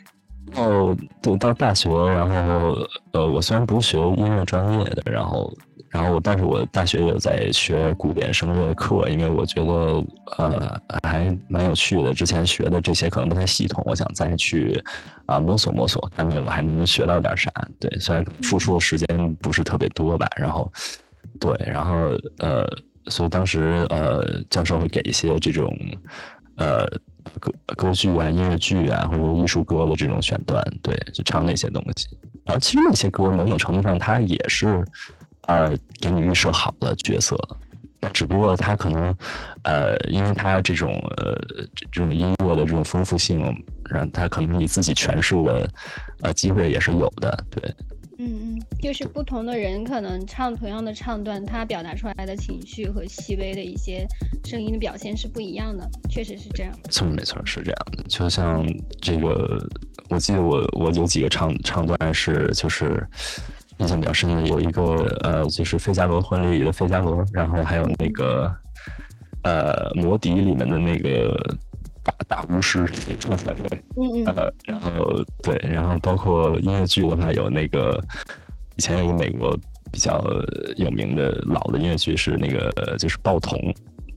[0.55, 2.77] 哦，读到大学，然后
[3.11, 5.53] 呃，我虽然不是学音乐专业的，然后，
[5.89, 10.03] 然后我，但是我大学有在学古典声乐课，因为我觉得
[10.37, 12.13] 呃还蛮有趣的。
[12.13, 14.81] 之前学的这些可能不太系统，我想再去
[15.25, 17.51] 啊摸索摸索，看看我还能学到点啥。
[17.79, 20.71] 对，虽然付出的时间不是特别多吧，然后，
[21.39, 21.93] 对，然后
[22.39, 22.65] 呃，
[23.07, 25.77] 所以当时呃教授会给一些这种
[26.57, 26.85] 呃。
[27.41, 32.07] 歌歌剧啊、音乐剧啊，或者艺术歌的这种选段，对，就唱那些东西。
[32.45, 34.83] 然后其实那些歌某种程度上，它也是
[35.41, 37.37] 呃给你预设好的角色，
[38.13, 39.13] 只不过它可能
[39.63, 41.37] 呃，因为它这种呃
[41.91, 43.43] 这种音乐的这种丰富性，
[43.89, 45.69] 让它可能你自己诠释的
[46.21, 47.75] 呃机会也是有的，对。
[48.19, 54.07] 嗯嗯，就是不同的人可能唱同样的唱段，他表达出来的情绪和细微的一些
[54.43, 56.73] 声音的表现是不一样的，确实是这样。
[56.83, 58.03] 没错，没错，是这样的。
[58.07, 58.65] 就像
[59.01, 59.59] 这个，
[60.09, 63.07] 我记得我我有几个唱唱段是就是
[63.77, 64.83] 印象比较深的，有一个
[65.21, 68.51] 呃，就是《费加罗婚礼》里的费加罗，然后还有那个
[69.43, 71.35] 呃《魔笛》里面的那个。
[72.27, 72.85] 大巫师，
[73.95, 78.01] 嗯嗯，然后对，然后包括音乐剧的话，有那个
[78.75, 79.57] 以前有个美国
[79.91, 80.23] 比较
[80.75, 83.59] 有名的老的音乐剧是那个就是报童，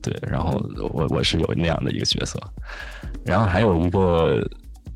[0.01, 0.61] 对，然后
[0.93, 2.39] 我我是有那样的一个角色，
[3.25, 4.45] 然后还有一个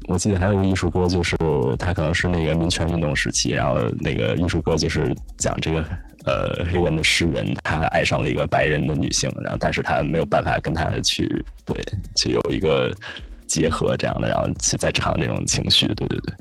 [0.08, 1.36] 我记得还有一个艺术歌，就是
[1.78, 5.84] 他可能是那个民权运动时期，然后那个艺术歌就是讲这个。
[6.28, 11.80] 呃，黑人的诗人，他爱上了一个白人的女性，然后但是他没有办法跟他去对
[12.16, 12.92] 去有一个
[13.46, 16.34] 结合这样的，然后去再唱这种情绪，对对对，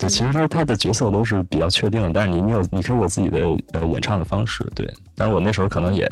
[0.00, 3.38] 对，其实他他的角色都是比较确定的，但是你你有你可以有自己的
[3.72, 4.86] 呃演唱的方式，对，
[5.16, 6.06] 但是我那时候可能也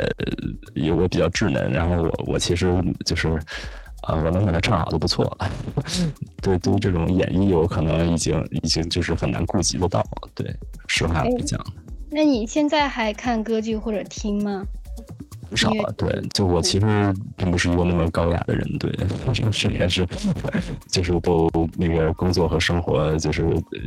[0.72, 3.39] 有个比较稚嫩，然后我我其实就是
[4.07, 5.51] 啊，我能把它唱好就不错了，
[6.41, 10.55] 对，对于这种演绎，我可能已经已经就是很难顾及得到，对，
[10.87, 11.61] 实话来讲。
[12.09, 14.65] 那你现在还看歌剧或者听吗？
[15.49, 18.93] 很少啊，对，就我其实并不是一个那么高雅的人，对，
[19.53, 20.07] 是也是，
[20.91, 23.45] 就是都那个工作和生活就是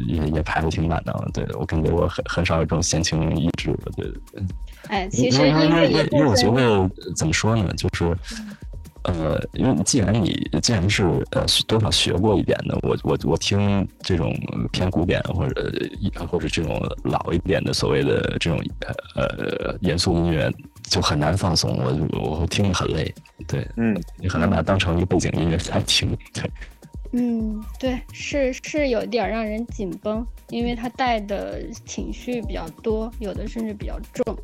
[0.07, 4.43] 也也排的挺满的，对我感觉我很很少有这种闲情逸致对对。
[4.87, 8.13] 哎，其实因为因为我觉得怎么说呢，就是。
[9.03, 14.33] 呃，因为既然你既然是呃多少学过一点的，我我我听这种
[14.71, 15.71] 偏古典或者
[16.29, 18.61] 或者这种老一点的所谓的这种
[19.15, 20.51] 呃呃严肃音乐，
[20.83, 23.13] 就很难放松，我我听很累，
[23.47, 26.51] 对，嗯，你很难把它当成一个背景音乐来听，对，
[27.13, 34.37] 嗯，对，是是有点让人紧绷，因为它带的情绪比较多，有的甚至比较重。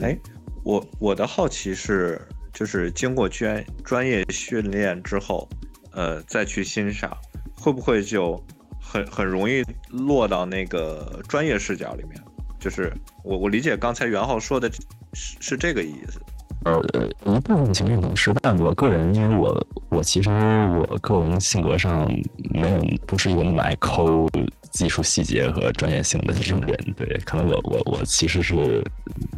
[0.00, 0.16] 哎，
[0.62, 2.20] 我我的好奇是。
[2.52, 5.48] 就是经过专专业训练之后，
[5.92, 7.16] 呃，再去欣赏，
[7.56, 8.42] 会不会就
[8.80, 12.22] 很很容易落到那个专业视角里面？
[12.60, 12.92] 就是
[13.24, 14.70] 我我理解刚才袁浩说的
[15.14, 16.20] 是是这个意思。
[16.64, 16.80] 呃，
[17.24, 22.08] 一部分情绪可能是，但我个人，因为我我其实我个人性格上
[22.50, 24.28] 没有不是一个爱抠
[24.70, 28.82] 技术细节和专业性的这种人，对，可能我我我其实是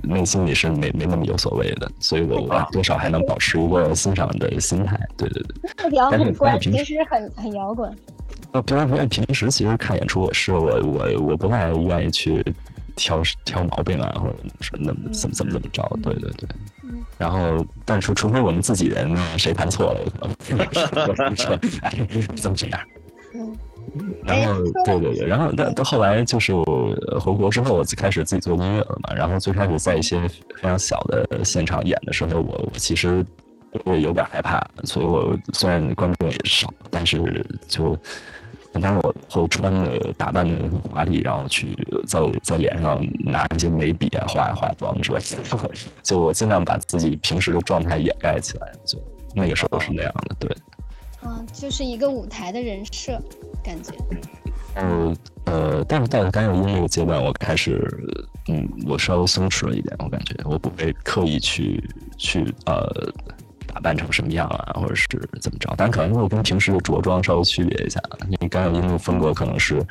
[0.03, 5.91] 内心里是没没那么有所谓的，所以我我多少还能保持一个欣赏的心态，对对对。
[5.93, 7.91] 摇很怪，其实很很摇滚。
[8.53, 12.45] 呃，平常平时其实看演出，我是我我我不太愿意去。
[12.97, 15.99] 挑挑毛病啊，或者说那么怎么怎么怎么着？
[16.03, 16.49] 对对对。
[17.17, 20.01] 然后，但是除非我们自己人，谁弹错了，
[22.37, 22.81] 怎么这样？
[23.35, 23.57] 嗯。
[24.25, 26.65] 然后，对对对，然后到到后来就是我
[27.21, 29.15] 回国之后，我就开始自己做音乐了嘛。
[29.15, 33.25] 然后最开始在一些非常小的现场演的时候，我我其实
[33.85, 37.97] 会有点害怕，所以我虽然观众也少，但是就。
[38.81, 40.55] 当我会穿的打扮的
[40.91, 45.71] 华丽，然后去在在脸上拿一些眉笔啊，化化妆之类的，
[46.03, 48.99] 就我尽量把自己平时的状态掩盖起来，就
[49.35, 50.57] 那个时候是那样的，对。
[51.23, 53.19] 嗯，就是一个舞台的人设
[53.63, 53.93] 感觉。
[54.77, 55.17] 嗯
[55.47, 57.81] 呃，但是到了干扰音那个阶段，我开始
[58.49, 61.83] 嗯，我稍微松弛了一点，我感觉我不会刻意去
[62.19, 63.13] 去呃。
[63.75, 65.09] 打扮成什么样啊，或者是
[65.41, 65.75] 怎么着？
[65.77, 69.85] 但可能会跟平时的着装稍微区别一下，因为刚有音的风格可能是，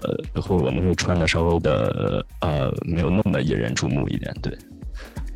[0.00, 4.34] 呃，或我们会穿的稍微的呃，没有那么引人注目一点。
[4.40, 4.56] 对，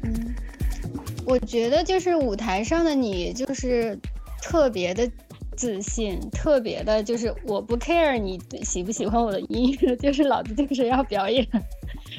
[0.03, 0.35] 嗯，
[1.27, 3.99] 我觉得就是舞台上的你就是
[4.41, 5.07] 特别的
[5.55, 11.47] 自信，特别的就是我不 care 你喜不喜欢我的音乐，就是老子就是要表演。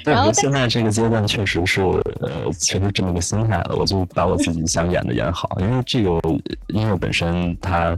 [0.05, 3.75] 然后现在这个阶段确实是，呃，确实这么个心态了。
[3.75, 6.19] 我就把我自己想演的演好，因为这个
[6.67, 7.97] 音乐本身，它，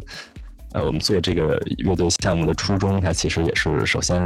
[0.74, 4.22] 呃，我们做这个乐队项目的初衷，它其实也是首先，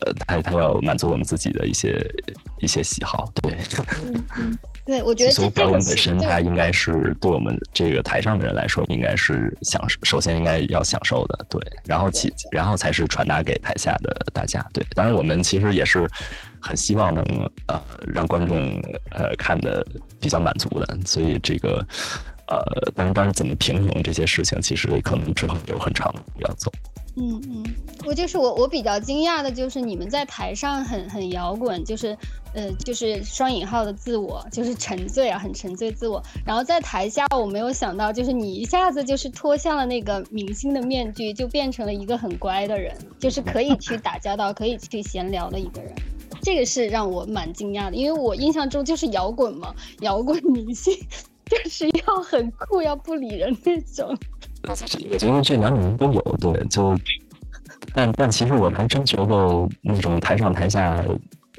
[0.00, 1.98] 呃，它它要满足我们自己的一些
[2.60, 3.56] 一些喜好，对。
[4.86, 11.58] 对，我觉得所以表演本身，它应该是对我们这个台上的人来说，应该是享受，首先应该要享受的，对。
[11.86, 14.84] 然后其然后才是传达给台下的大家，对。
[14.94, 16.06] 当然，我们其实也是
[16.64, 17.22] 很希望能
[17.66, 18.56] 呃让观众
[19.10, 19.86] 呃看的
[20.18, 21.86] 比较满足的，所以这个
[22.48, 22.58] 呃，
[22.94, 26.72] 但是当然怎么平衡这些事情，其实可能之后有很长要走。
[27.16, 27.64] 嗯嗯，
[28.04, 32.18] 我就是我，我比较惊讶的就是你们在台上很很摇滚，就是，
[32.54, 36.20] 呃，就是双引号的自我，就是沉醉啊，很沉醉自我。
[36.44, 45.94] 然后在台下，我没有想到，就是你一下子就是脱下了那个明星的面具，就变成了一个很乖的人，就是可以去打交道、可以去闲聊的一个人。
[46.44, 50.94] 这个是让我蛮惊讶的，因为我印象中就是摇滚嘛，摇滚明星
[51.46, 54.16] 就是要很酷，要不理人那种。
[54.68, 54.74] 我
[55.18, 56.96] 觉得这两种人都有，对，就，
[57.94, 61.04] 但但其实我还真觉得那种台上台下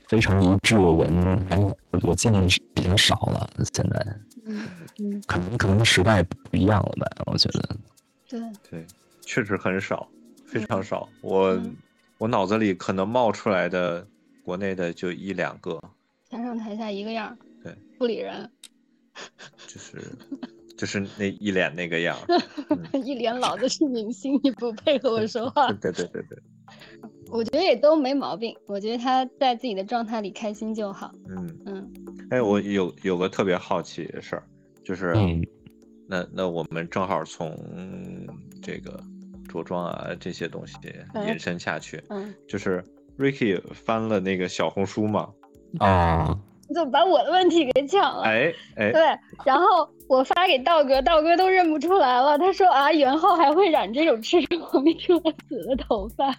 [0.08, 1.60] 非常一致的文，还
[2.04, 2.42] 我见的
[2.74, 3.50] 比较少了。
[3.74, 4.08] 现在，
[4.46, 4.68] 嗯
[5.00, 7.08] 嗯，可能可能时代不一样了吧？
[7.26, 7.76] 我觉得，
[8.28, 8.86] 对对，
[9.22, 10.08] 确实很少，
[10.46, 11.08] 非常少。
[11.22, 11.60] 我
[12.18, 14.06] 我脑子里可能冒出来的
[14.46, 15.82] 国内的就一两个，
[16.30, 18.50] 台上台下一个样，对，不理人，
[19.68, 20.00] 就是。
[20.78, 22.18] 就是那一脸那个样，
[23.06, 25.72] 一脸老子是明星，你不配合我说话。
[25.72, 26.38] 对对对对，
[27.32, 28.54] 我觉得也都没毛病。
[28.66, 31.16] 我觉得他在自己的状态里开心就好。
[31.30, 31.94] 嗯嗯。
[32.30, 34.44] 哎，我有有个特别好奇的事儿，
[34.84, 35.14] 就是，
[36.10, 37.58] 那那我们正好从
[38.62, 39.02] 这个
[39.48, 40.76] 着装啊这些东西
[41.26, 42.84] 延伸下去，嗯，就是
[43.18, 45.30] Ricky 翻了那个小红书嘛，
[45.80, 46.38] 啊。
[46.68, 48.24] 你怎么把我的问题给抢了？
[48.24, 49.02] 哎哎，对，
[49.46, 52.36] 然后我发给道哥，道哥都认不出来了。
[52.40, 56.36] 他说啊，元昊还会染这种赤橙黄绿青蓝紫的头发。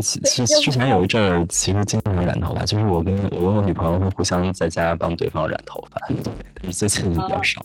[0.00, 6.00] 其其之前有一阵儿，其实经常染头发，就是我跟我跟我女朋友会互相在家帮对方染头发。
[6.54, 7.60] 但是最近比较少，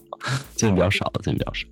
[0.55, 1.67] 最近比较少，最近比较少。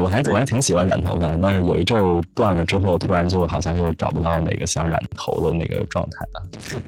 [0.00, 6.80] 我还我还挺喜欢染头发，但是有一阵儿断了之后，突然就好像又找不到那个想染头的那个状态了。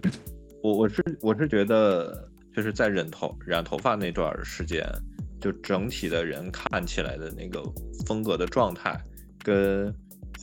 [0.63, 2.29] 我我是我是觉得。
[2.57, 4.81] 就是在染头染头发那段时间，
[5.41, 7.61] 就整体的人看起来的那个
[8.07, 8.97] 风格的状态，
[9.43, 9.93] 跟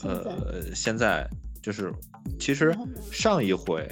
[0.03, 1.25] 呃现在
[1.61, 1.89] 就是，
[2.37, 2.77] 其实
[3.13, 3.87] 上一回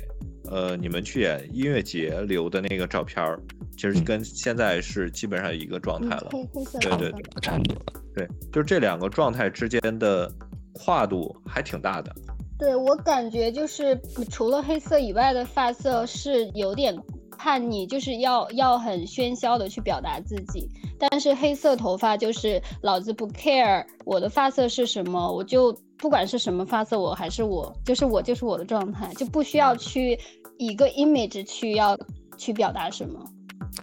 [0.50, 3.39] 呃你们去演音乐节留的那个照片儿，
[3.76, 6.30] 其实跟现在是基本上一个状态了。
[6.32, 7.76] 对对对，差不多。
[8.16, 10.32] 对，就这两个状态之间的
[10.74, 12.14] 跨度还挺大的。
[12.58, 16.97] 对我感觉就是除了黑色以外的发色是有点。
[17.41, 20.68] 叛逆就是要要很喧嚣的去表达自己，
[21.00, 30.20] 但是黑色头发就是老子不 care 我的发色是什么，我就不管是什么发色，我还是我，就是我就是我的状态，就不需要去
[30.60, 31.97] 一个 image 去要
[32.38, 33.20] 去表达什么。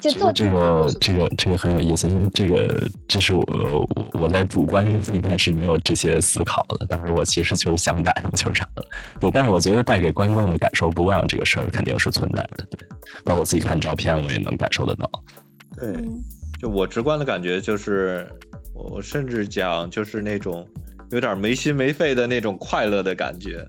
[0.00, 8.84] 就这个这个这个这个很有意思，因为这个这是我我在主观里面是没有这些思考的，但是我其实就是想感就是这样的。
[9.20, 12.66] 对，但是我觉得带给观众的感受不一样，这个事儿肯定是存在的。
[12.70, 12.86] 对，
[13.24, 15.10] 包括我自己看照片，我也能感受得到。
[15.76, 15.94] 对，
[16.60, 18.28] 就我直观的感觉就是，
[18.74, 20.66] 我甚至讲就是那种
[21.10, 23.66] 有点没心没肺的那种快乐的感觉。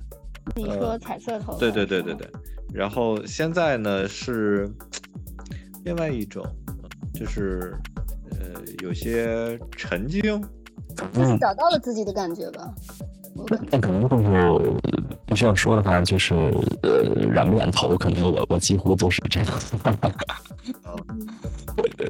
[0.55, 1.57] 你说彩色头？
[1.57, 2.27] 对对对对对。
[2.73, 4.69] 然后现在呢是。
[5.85, 6.45] 另外一种，
[7.13, 7.73] 就是
[8.31, 10.21] 呃，有些沉静，
[11.13, 12.75] 就是找到了自己的感觉吧。
[13.71, 14.59] 那可能就是
[15.25, 16.33] 必须要说的话，就是
[16.83, 19.49] 呃，染不染头，可能我我几乎都是这样。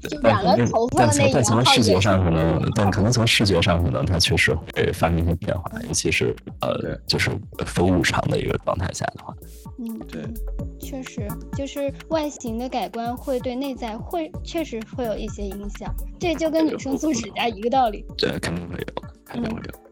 [0.10, 7.30] 就染了头发那但从视觉上可能，但可能从视觉上可能它确实会发生一些变化，尤其是呃，就是
[7.66, 9.34] 非日常的一个状态下的话。
[9.80, 10.24] 嗯，对。
[10.80, 18.06] 确实，就是外形的改观会对内在会确实会有一些影响，这就跟女生做指甲一个道理。
[18.18, 19.87] 对，肯定会有，肯定会有。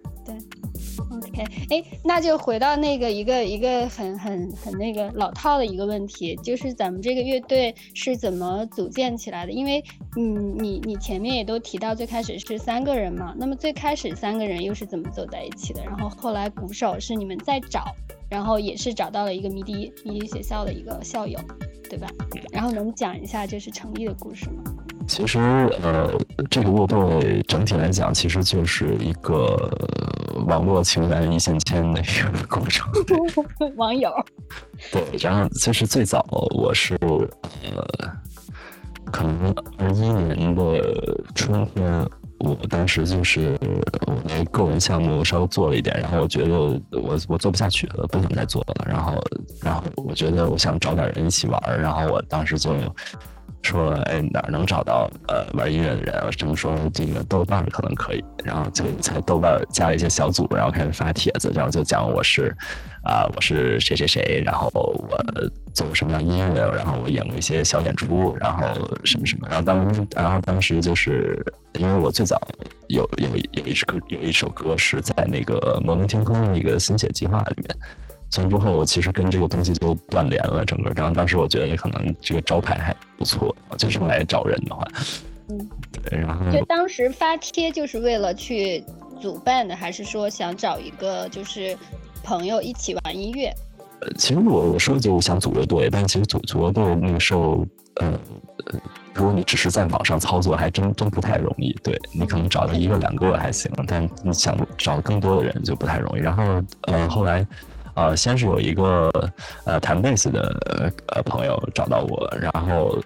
[1.69, 9.51] 哎，那就回到那个一个一个很很很那个老套的一个问题，就是咱们这个乐队是怎么组建起来的？
[9.51, 9.83] 因为，
[10.15, 15.83] 你，你你前面也都提到，最开始是三个人嘛，那么最开始三个人又是怎么走在一起的？
[15.83, 17.85] 然后后来鼓手是你们在找。
[18.35, 21.39] 然后也是找到了一个迷笛迷笛学校的一个校友，
[21.89, 22.05] 对吧？
[22.51, 24.61] 然后能讲一下就是成立的故事吗？
[25.07, 25.39] 其实，
[25.81, 26.11] 呃，
[26.49, 29.71] 这个乐队整体来讲，其实就是一个
[30.47, 32.91] 网络情缘一线牵的一个 过程。
[33.77, 34.11] 网友。
[34.91, 37.87] 对，然后其实最早我是呃，
[39.13, 42.05] 可能二一年的春天。
[42.39, 43.57] 我当时就是
[44.07, 46.53] 我那个人项目稍微做了一点，然后我觉得
[46.91, 48.85] 我我做不下去了，不想再做了。
[48.87, 49.23] 然后
[49.61, 52.75] 然后我觉得我想找点人一起玩，然后我当时就
[53.63, 56.13] 说，哎，哪能找到呃玩音乐的人？
[56.37, 58.23] 这么说，这个豆瓣可能可以。
[58.43, 62.55] 然后就在豆瓣加了一些小组，然后开始发帖子，然后就讲我是。
[63.05, 65.05] 啊，我是谁谁谁，然后我
[65.75, 68.63] 做过什么样音乐，然后我演过一些小演出，然后
[69.03, 71.39] 什么什么，然后当然后当时就是
[71.73, 72.41] 因为我最早
[72.87, 77.77] 有有有一首歌有一首歌是在那个摩登天空那个新写计划里面，
[78.31, 84.83] 从之后其实跟这个东西就断联了整个，然后当时我觉得可能这个招牌还不错，就是来找人的话，
[85.49, 85.69] 嗯，
[86.09, 88.83] 对，然后就当时发帖就是为了去
[89.21, 91.77] 主办的，还是说想找一个就是。
[92.25, 93.53] 朋友一起玩音乐，
[94.01, 97.63] 呃，其实我我说就想组乐队，但是其实组组乐队那个时候，
[97.97, 98.19] 呃，
[99.13, 101.71] 如果你只是在网上操作，还真真不太容易。
[101.83, 106.19] 对你可能找到一个两个还行，但你想找更多的人就不太容易。
[106.19, 106.43] 然后，
[106.87, 107.45] 呃，后来，
[107.93, 109.11] 呃，先是有一个
[109.65, 112.97] 呃弹贝斯的呃朋友找到我，然后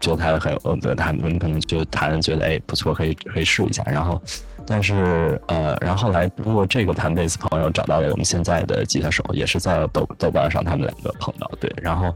[0.00, 4.20] 就他很有他们可能就弹觉得哎不错，可以可以试一下，然后。
[4.68, 12.12] 但是，呃，然后后来通过这个弹贝斯朋友找到了我们现在的吉他手，也是在豆豆瓣上他们两个碰到，对，然后，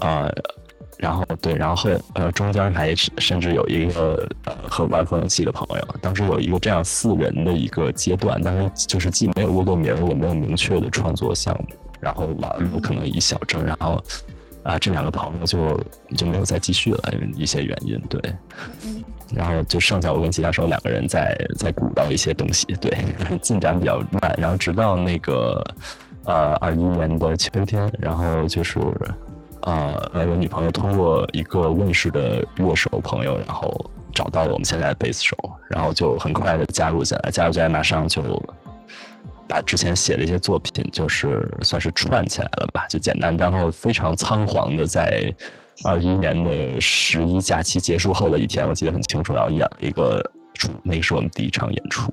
[0.00, 0.28] 呃，
[0.98, 11.68] 然后对，然后呃中间还甚至有一个呃和玩合成器的朋友，当时有一个这样四人的一个阶段，但是就是既没有过过名，也没有明确的创作项目，
[12.00, 14.02] 然后玩了可能一小阵，然后
[14.66, 15.80] 啊这两个朋友就
[16.16, 18.20] 就没有再继续了，因为一些原因，对。
[19.34, 22.96] 然后就剩下我跟吉他手两个人在在鼓捣一些东西，对，
[23.42, 24.34] 进展比较慢。
[24.38, 25.64] 然后直到那个
[26.24, 28.78] 呃二一年的秋天，然后就是
[29.62, 35.36] 呃我女朋友通过一个问世的乐手朋友，然后找到了我们现在的贝斯手，
[35.68, 38.22] 然后就很快的加入进来，加入进来马上就
[39.48, 45.34] 把之前写的一些作品就是算是串起来了吧，就简单，然后非常仓皇的在。
[45.84, 50.24] 二一年的十一假期结束后的一天，我记得很清楚，然后演了一个
[50.54, 52.10] 出，那个是我们第一场演出。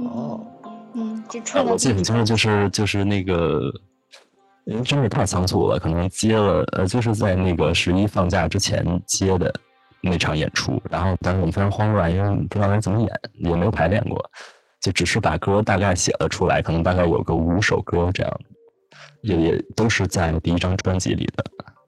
[0.00, 0.44] 哦，
[0.92, 3.60] 嗯，就串我记得很清楚，就是就是那个，
[4.64, 9.54] 因为真是太仓促了，可能接了呃，就是在那个十一放假之前接的
[10.00, 14.20] 那场演出，然后当时我们非常慌乱，因为不知道该怎么演，也没有排练过，
[14.84, 18.40] 就只是把歌大概写了出来，可能大概有个五首歌这样，
[19.22, 21.42] 也也都是在第一张专辑里的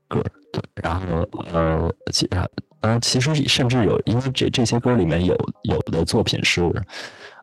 [0.09, 0.25] 歌。
[0.51, 2.49] 对然后，呃，其他，
[2.81, 6.63] 嗯，其实甚至有，因为这这些歌里面有有的作品是，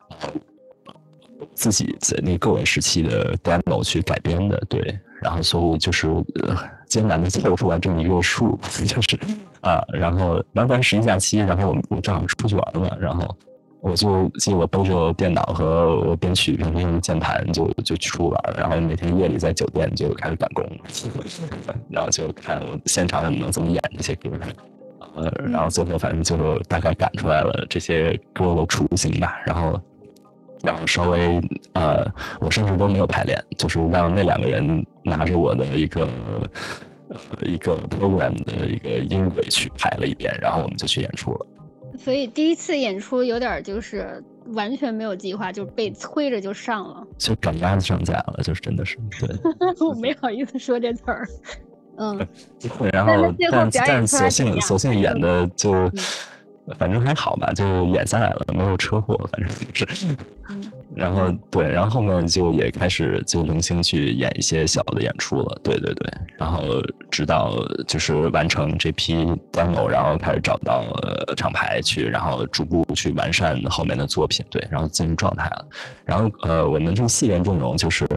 [0.09, 0.27] 呃，
[1.53, 6.07] 自己在那个人时期的 demo 去改编的，对，然后所以就是
[6.41, 9.19] 呃艰难的凑出来这么一个数， 就是
[9.61, 13.37] 啊，然后刚刚十一假期，然后我们我正好出去玩了，然后
[13.83, 20.65] 我就记我背着电脑和我编曲用键盘就就去出玩，然后每天夜里在酒店就开始赶工，
[21.91, 24.29] 然后就看我现场能怎么演这些歌。
[25.15, 29.79] 呃，然后最后反正就大概赶出来了这些歌的雏形吧，然后，
[30.63, 31.41] 然后稍微
[31.73, 32.03] 呃，
[32.39, 36.07] 我甚至都没有排练，就是让那两个人拿着我的一个
[37.09, 41.45] 呃一个 program 的一个音轨去排了一遍，然后我们就去演出了。
[41.97, 49.29] 所以第一次演出有点就是完全没有计划，就被催着就上了，就赶鸭子上架了，就是真的是对。
[49.87, 51.27] 我没好意思说这词儿。
[51.97, 52.27] 嗯，
[52.91, 55.71] 然后但但索性索性演的就，
[56.77, 60.07] 反正还好吧，就演下来了，没有车祸，反正就是。
[60.95, 66.13] 然后对，然后后面就也开始就零星去演一些小的演出了，对对对。
[66.37, 66.63] 然后
[67.09, 67.53] 直到
[67.87, 70.85] 就是完成这批 demo，然后开始找到
[71.35, 75.67] 厂牌去，然后逐步去完善后面的作品，对，然后进入状态了。
[76.05, 78.07] 然后呃，我们这四人阵容就是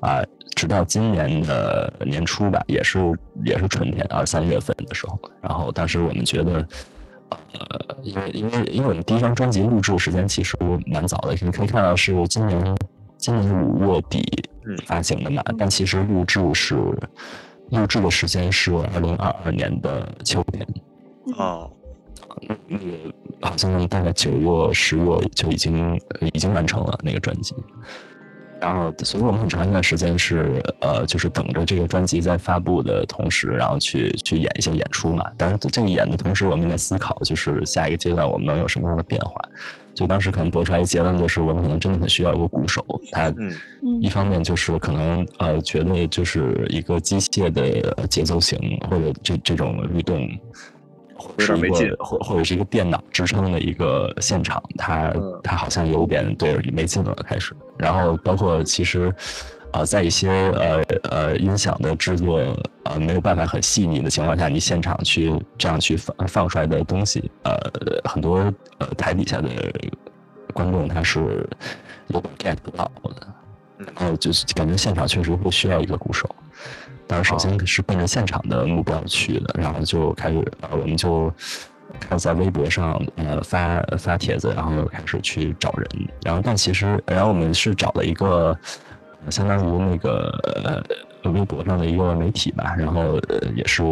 [0.00, 0.22] 啊。
[0.54, 2.98] 直到今年的年初吧，也是
[3.44, 6.66] 也是春天二三月份的时候，然后当时我们觉得，
[7.28, 10.56] 呃，因为因为因为我们第一张专辑录制时间其实
[10.86, 12.76] 蛮早的，你可以看到是今年
[13.16, 14.22] 今年五月底
[14.86, 16.74] 发行的嘛，但其实录制是
[17.70, 20.66] 录制的时间是二零二二年的秋天，
[21.36, 21.70] 哦，
[22.68, 22.84] 那个
[23.40, 25.04] 好像大概九月十月
[25.34, 26.00] 就已经
[26.32, 27.54] 已经完成了那个专辑。
[28.60, 35.24] 然后，所以我们很长一段时间是，呃，就是等着这个专辑在发布的同时，然后去去演一些演出嘛。
[35.36, 39.40] 但是这个演的同时，我们在思考，就是下一个阶段我们能有什么样的变化。
[39.94, 42.84] 就当时可能得出来一结论，就是我们可能真的很需要一个鼓手。
[43.12, 43.32] 他
[44.00, 48.58] 一方面就是可能呃，觉得就是一个机械的节奏型
[48.90, 50.28] 或者这这种律动。
[51.38, 55.12] 是一个或或者是一个电脑支撑的一个现场，它
[55.42, 57.54] 它好像有点对没劲了开始。
[57.76, 59.14] 然后包括其实，
[59.72, 62.40] 呃，在一些呃呃音响的制作
[62.84, 67.54] 呃没有办法很细腻的情况下，你现场去这样去放放出来的东西，呃，
[68.04, 68.38] 很多
[68.78, 69.48] 呃台底下的
[70.54, 71.46] 观众他是
[72.08, 73.26] 有 get 不到的，
[73.78, 76.28] 然后就是感觉现场确实会需要一个鼓手。
[77.08, 81.32] 当然，首先是奔着现场的目标去的，然后就开始，我们就
[82.00, 85.88] 开始在微博上呃发发帖子，然后开始去找人，
[86.24, 88.58] 然后但其实，然后我们是找了一个
[89.30, 90.82] 相当于那个
[91.22, 93.82] 呃微博上的一个媒体吧，然后呃也是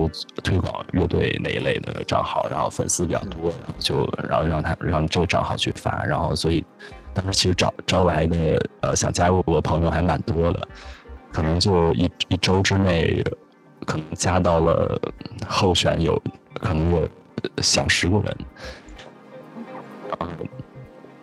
[0.43, 6.65] 推广乐队那一类的账号，然后粉丝比较多，然后就然后让他让这个账号去发，然后所以
[7.13, 10.69] 当时其实找招来的呃想加入我的朋友还蛮多的。
[11.35, 13.25] 可能就一一周之内，
[13.85, 14.97] 可能加到了
[15.49, 16.23] 候选有
[16.61, 17.09] 可能有
[17.61, 18.37] 小十个人。
[20.09, 20.29] 然后，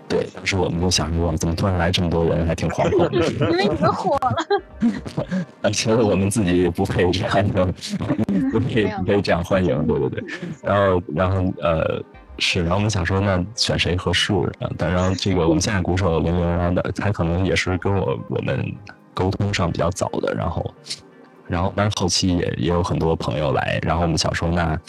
[0.09, 3.25] 对，当时我们就想说，怎么突然来这么多人，还挺惶恐的。
[3.51, 5.71] 因为你们火了。
[5.71, 7.65] 觉得我们自己不配这样的，
[8.51, 10.23] 不配不配这样欢迎，对对对。
[10.61, 12.03] 然后，然后呃，
[12.37, 14.33] 是，然后我们想说，那选谁合适？
[14.77, 18.75] 但然后这个我们现在鼓手零零的，他可能也是跟我我们。
[19.13, 20.73] 沟通上比较早的，然后，
[21.47, 24.79] 然后，但是后期也也有很多朋友来，然后我们想说，那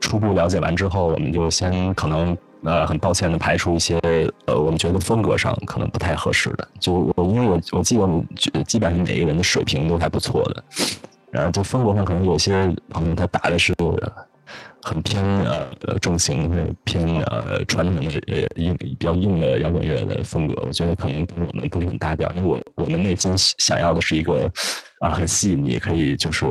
[0.00, 3.98] 初步了解完之后，我们就先可能呃，很抱歉的排除一些
[4.46, 6.68] 呃，我们觉得风格上可能不太合适的。
[6.80, 8.26] 就我因为我我记得我们
[8.66, 10.64] 基本上每个人的水平都还不错的，
[11.30, 13.74] 然后就风格上可能有些朋友他打的是。
[14.82, 22.30] 很偏呃重型，偏呃传统的呃硬比较硬的摇滚乐的风格，我觉得可能跟我们不是很搭调。
[22.36, 24.50] 因为我我们内心想要的是一个
[25.00, 26.46] 啊很细腻，可以就是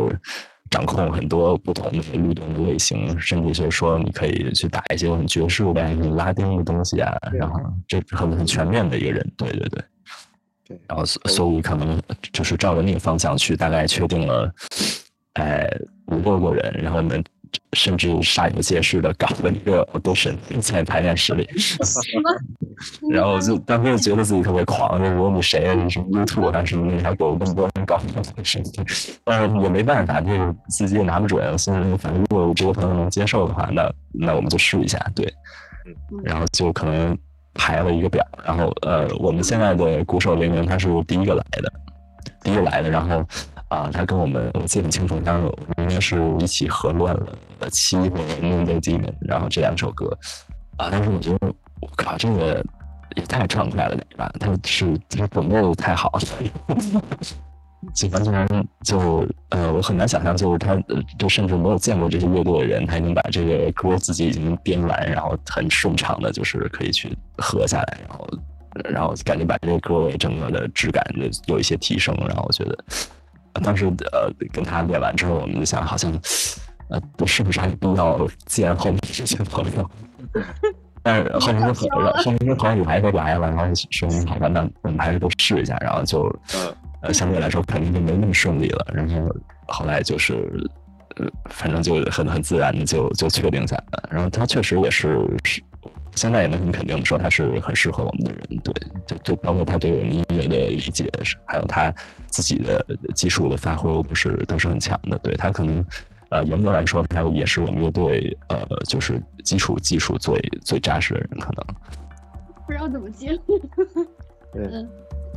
[0.70, 9.32] 掌控很多不同的律动的类型，甚至就是说你可以去打一些很爵士的、很拉丁的东西啊，然后这很很全面的一个人。
[9.38, 9.84] 对对对，
[10.68, 10.80] 对。
[10.88, 12.00] 然后所以可能
[12.34, 14.54] 就是照着那个方向去，大概确定了
[15.34, 15.68] 哎
[16.08, 17.24] 五六个人，然后我们。
[17.74, 21.48] 甚至煞有介事的搞了一个都是在排练室里，
[23.12, 25.74] 然后就当时就觉得自己特别狂，就说你谁啊？
[25.74, 28.86] 你什么 YouTube 啊什么的，还给我那么多人搞这个事情。
[29.24, 31.58] 但是也没办法，就是自己也拿不准。
[31.58, 35.32] 现在反正如果这个朋友能接受的话，那那我们就试一下，对。
[36.24, 37.18] 然后就可能
[37.54, 41.72] 排了一个表，然后呃，我们现在的鼓手林明他是第一个来的，
[42.44, 43.26] 第一个来的，然后。
[43.70, 47.38] 啊，他跟我们我记得很清楚，当时应该是一起合乱了
[47.70, 50.18] 《七》和《Moon Day Demon》，然后这两首歌
[50.78, 52.64] 啊，但是我觉得我靠，这个
[53.16, 54.32] 也太畅快了点吧？
[54.40, 56.22] 他是他准备的太好了，
[57.94, 60.76] 就完全就呃，我很难想象，就是他
[61.20, 68.28] 就甚至没有见过这些乐队的人，他已经把这个歌自己已经编完，然后很顺畅的，就是可以去合下来，然后
[68.92, 72.78] 然后感觉把这个歌整个的质感就有一些提升，然后我觉得
[73.60, 76.12] 当时呃跟他练完之后，我们就想，好像
[76.90, 79.90] 呃是不是还必要见后面这些朋友？
[81.04, 86.24] 但是后面说朋友，后面说朋友来都来了，然后说好吧，那我们还是都试一下，然后就
[87.02, 88.86] 呃相对来说肯定就没那么顺利了。
[88.94, 89.34] 然后
[89.68, 90.34] 后来就是
[91.16, 94.10] 呃，反正就很很自然的就就确定下来了。
[94.12, 95.62] 然后他确实也是是，
[96.18, 98.42] 现在也能很肯定的说他是很适合我们的人。
[98.62, 98.74] 对，
[99.06, 101.10] 就就包括他对我们音乐的理解，
[101.46, 101.94] 还有他
[102.26, 102.86] 自己的
[103.16, 105.18] 技术的发挥，不是都是很强的。
[105.20, 105.86] 对他可能。
[106.30, 111.66] 呃，严格来说，他也是我们乐队呃，就是基础技术最最扎实的人，可能
[112.66, 113.30] 不知道怎么接。
[114.52, 114.86] 对，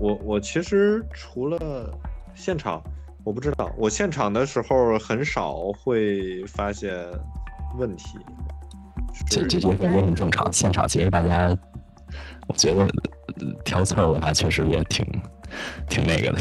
[0.01, 1.97] 我我其实除了
[2.35, 2.82] 现场，
[3.23, 6.93] 我不知道，我现场的时候很少会发现
[7.78, 8.19] 问题。
[9.28, 10.52] 这这这也很正常。
[10.52, 11.56] 现场其实大家，
[12.48, 12.88] 我觉得
[13.64, 15.05] 挑刺儿的话，确实也挺
[15.88, 16.38] 挺那个的。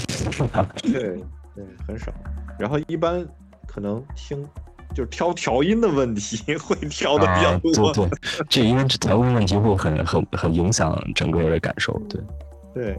[0.81, 0.91] 对
[1.55, 2.11] 对，很少。
[2.59, 3.25] 然后一般。
[3.71, 4.43] 可能听
[4.95, 8.19] 就是挑调音的问题 会挑的比较多，对对，
[8.49, 12.19] 这因为调音问题会很很很影响整个的感受，对
[12.73, 12.97] 对。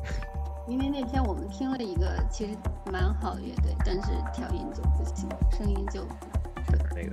[0.68, 2.52] 因为那天我们听了一个其实
[2.92, 5.28] 蛮好的乐队，但是调音就不行，
[5.58, 6.06] 声音就
[6.94, 7.10] 那个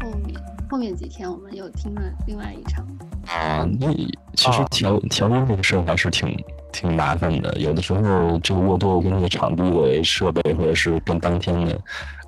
[0.00, 2.86] 后面后面几天我们又听了另外一场
[3.26, 3.92] 啊，那
[4.34, 6.36] 其实调调音这个事儿还是挺
[6.72, 11.80] 挺麻烦的，有的时候这个沃多跟那个场地的设备或者是跟当天的。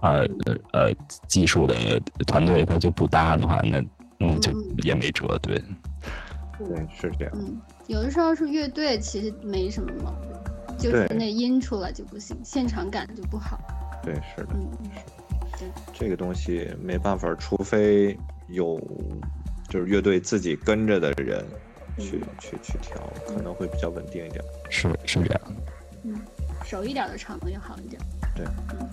[0.03, 0.27] 呃
[0.73, 0.93] 呃，
[1.29, 1.77] 技术的
[2.27, 3.81] 团队他就不搭的话，那
[4.19, 5.63] 那就也没辙，对。
[6.59, 7.33] 对，是这样。
[7.37, 13.61] 嗯，有的时候是乐队其实没什么毛病，就是那音出来就不行，现场感就不好。
[14.03, 14.49] 对，是的。
[14.55, 15.01] 嗯，是。
[16.03, 18.19] 这个东西没办法，除非
[18.49, 18.77] 有
[19.69, 21.45] 就是乐队自己跟着的人
[21.97, 24.45] 去去去调，可能会比较稳定一点。
[24.69, 25.41] 是是这样。
[26.03, 26.21] 嗯，
[26.65, 28.03] 熟一点的场子要好一点。
[28.35, 28.45] 对。
[28.73, 28.89] 嗯。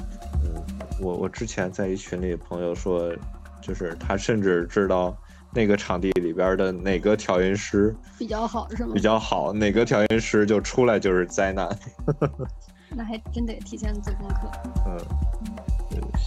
[0.54, 0.64] 嗯，
[1.02, 3.12] 我我之前在一群里，朋友说，
[3.60, 5.18] 就是他甚至知道
[5.52, 8.92] 那个场地里边的哪个调音师比较好，是吗？
[8.94, 11.68] 比较好，哪个调音师就出来就是灾难。
[12.96, 14.52] 那还真得提前做功课。
[14.88, 14.98] 嗯，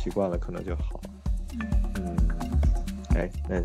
[0.02, 1.00] 习惯了可能就好。
[1.96, 2.16] 嗯，
[3.14, 3.56] 哎，那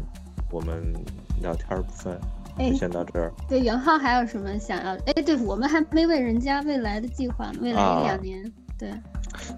[0.52, 0.94] 我们
[1.42, 2.20] 聊天部分
[2.58, 3.32] 就先到这儿。
[3.48, 4.94] 对，袁浩还有什么想要？
[5.06, 8.92] 哎，对我们还没问人家未来的计划，未来一两年，对。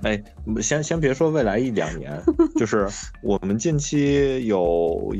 [0.03, 0.21] 哎，
[0.61, 2.21] 先先别说未来一两年，
[2.55, 2.87] 就是
[3.23, 5.13] 我们近期有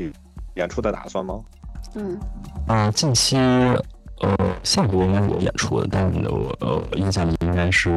[0.56, 1.42] 演出的打算吗？
[1.96, 2.20] 嗯，
[2.68, 7.90] 啊，近期呃，下个月应该有演出的，但我呃印象里应该是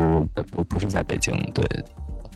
[0.53, 1.65] 不不是在北京，对，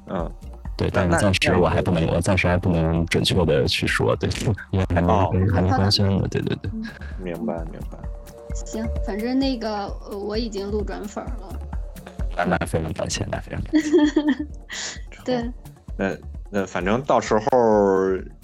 [0.09, 0.31] 嗯，
[0.77, 4.28] 对，但是暂时我还不能，我暂时还不能准确的去说，对，
[4.70, 6.70] 因为还没还没官宣呢，对对对，
[7.23, 7.98] 明白明白。
[8.55, 12.47] 行，反正那个我已经路转粉了。
[12.47, 13.90] 那非常感谢，那非常感谢。
[15.24, 15.51] 对，
[15.97, 16.16] 那
[16.51, 17.40] 那反正到时候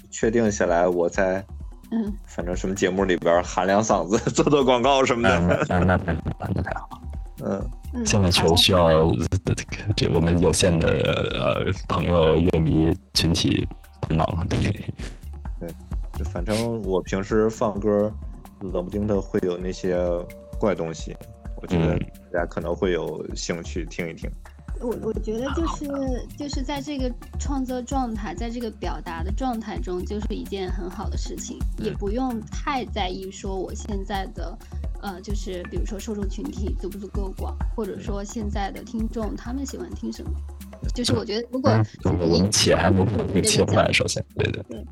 [0.09, 1.43] 确定下来，我再
[1.91, 5.65] 嗯，反正什么节目里边喊两嗓子， 做做广告什么的。
[5.69, 6.15] 那那那
[6.55, 7.01] 那太好了。
[7.45, 7.69] 嗯，
[8.05, 9.11] 现在球需要
[9.95, 10.89] 这我们有限的
[11.33, 13.67] 呃朋友乐迷群体
[14.01, 14.47] 帮忙。
[14.47, 14.59] 对，
[15.59, 15.69] 对，
[16.17, 18.11] 就反正我平时放歌，
[18.59, 19.97] 冷不丁的会有那些
[20.59, 21.15] 怪东西。
[21.61, 21.97] 我觉得
[22.31, 24.29] 大家可能会有兴趣听一听。
[24.81, 27.09] 我我觉得就是就是在这个
[27.39, 34.57] 创作状态，在这个表达的状态中，就是一件很好的事情，也不用太在意说我现在的，
[35.03, 40.31] 呃，就是比如说受众群体足不足够广，或者说现在的听众他们喜欢听什么。
[40.95, 41.71] 就是我觉得如果
[42.03, 44.85] 我们且还没有切换，首先对对对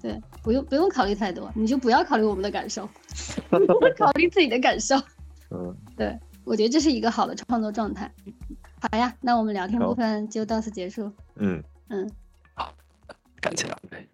[0.00, 2.88] 对，不用不用考虑太多，你就不要考虑我们的感受，
[3.98, 4.96] 考虑自己的感受。
[5.50, 8.10] 嗯， 对，我觉得这是一个好的创作状态。
[8.80, 11.12] 好呀，那我们聊天部分就到此结束。
[11.36, 12.10] 嗯嗯，
[12.54, 12.72] 好，
[13.40, 14.08] 感谢两位。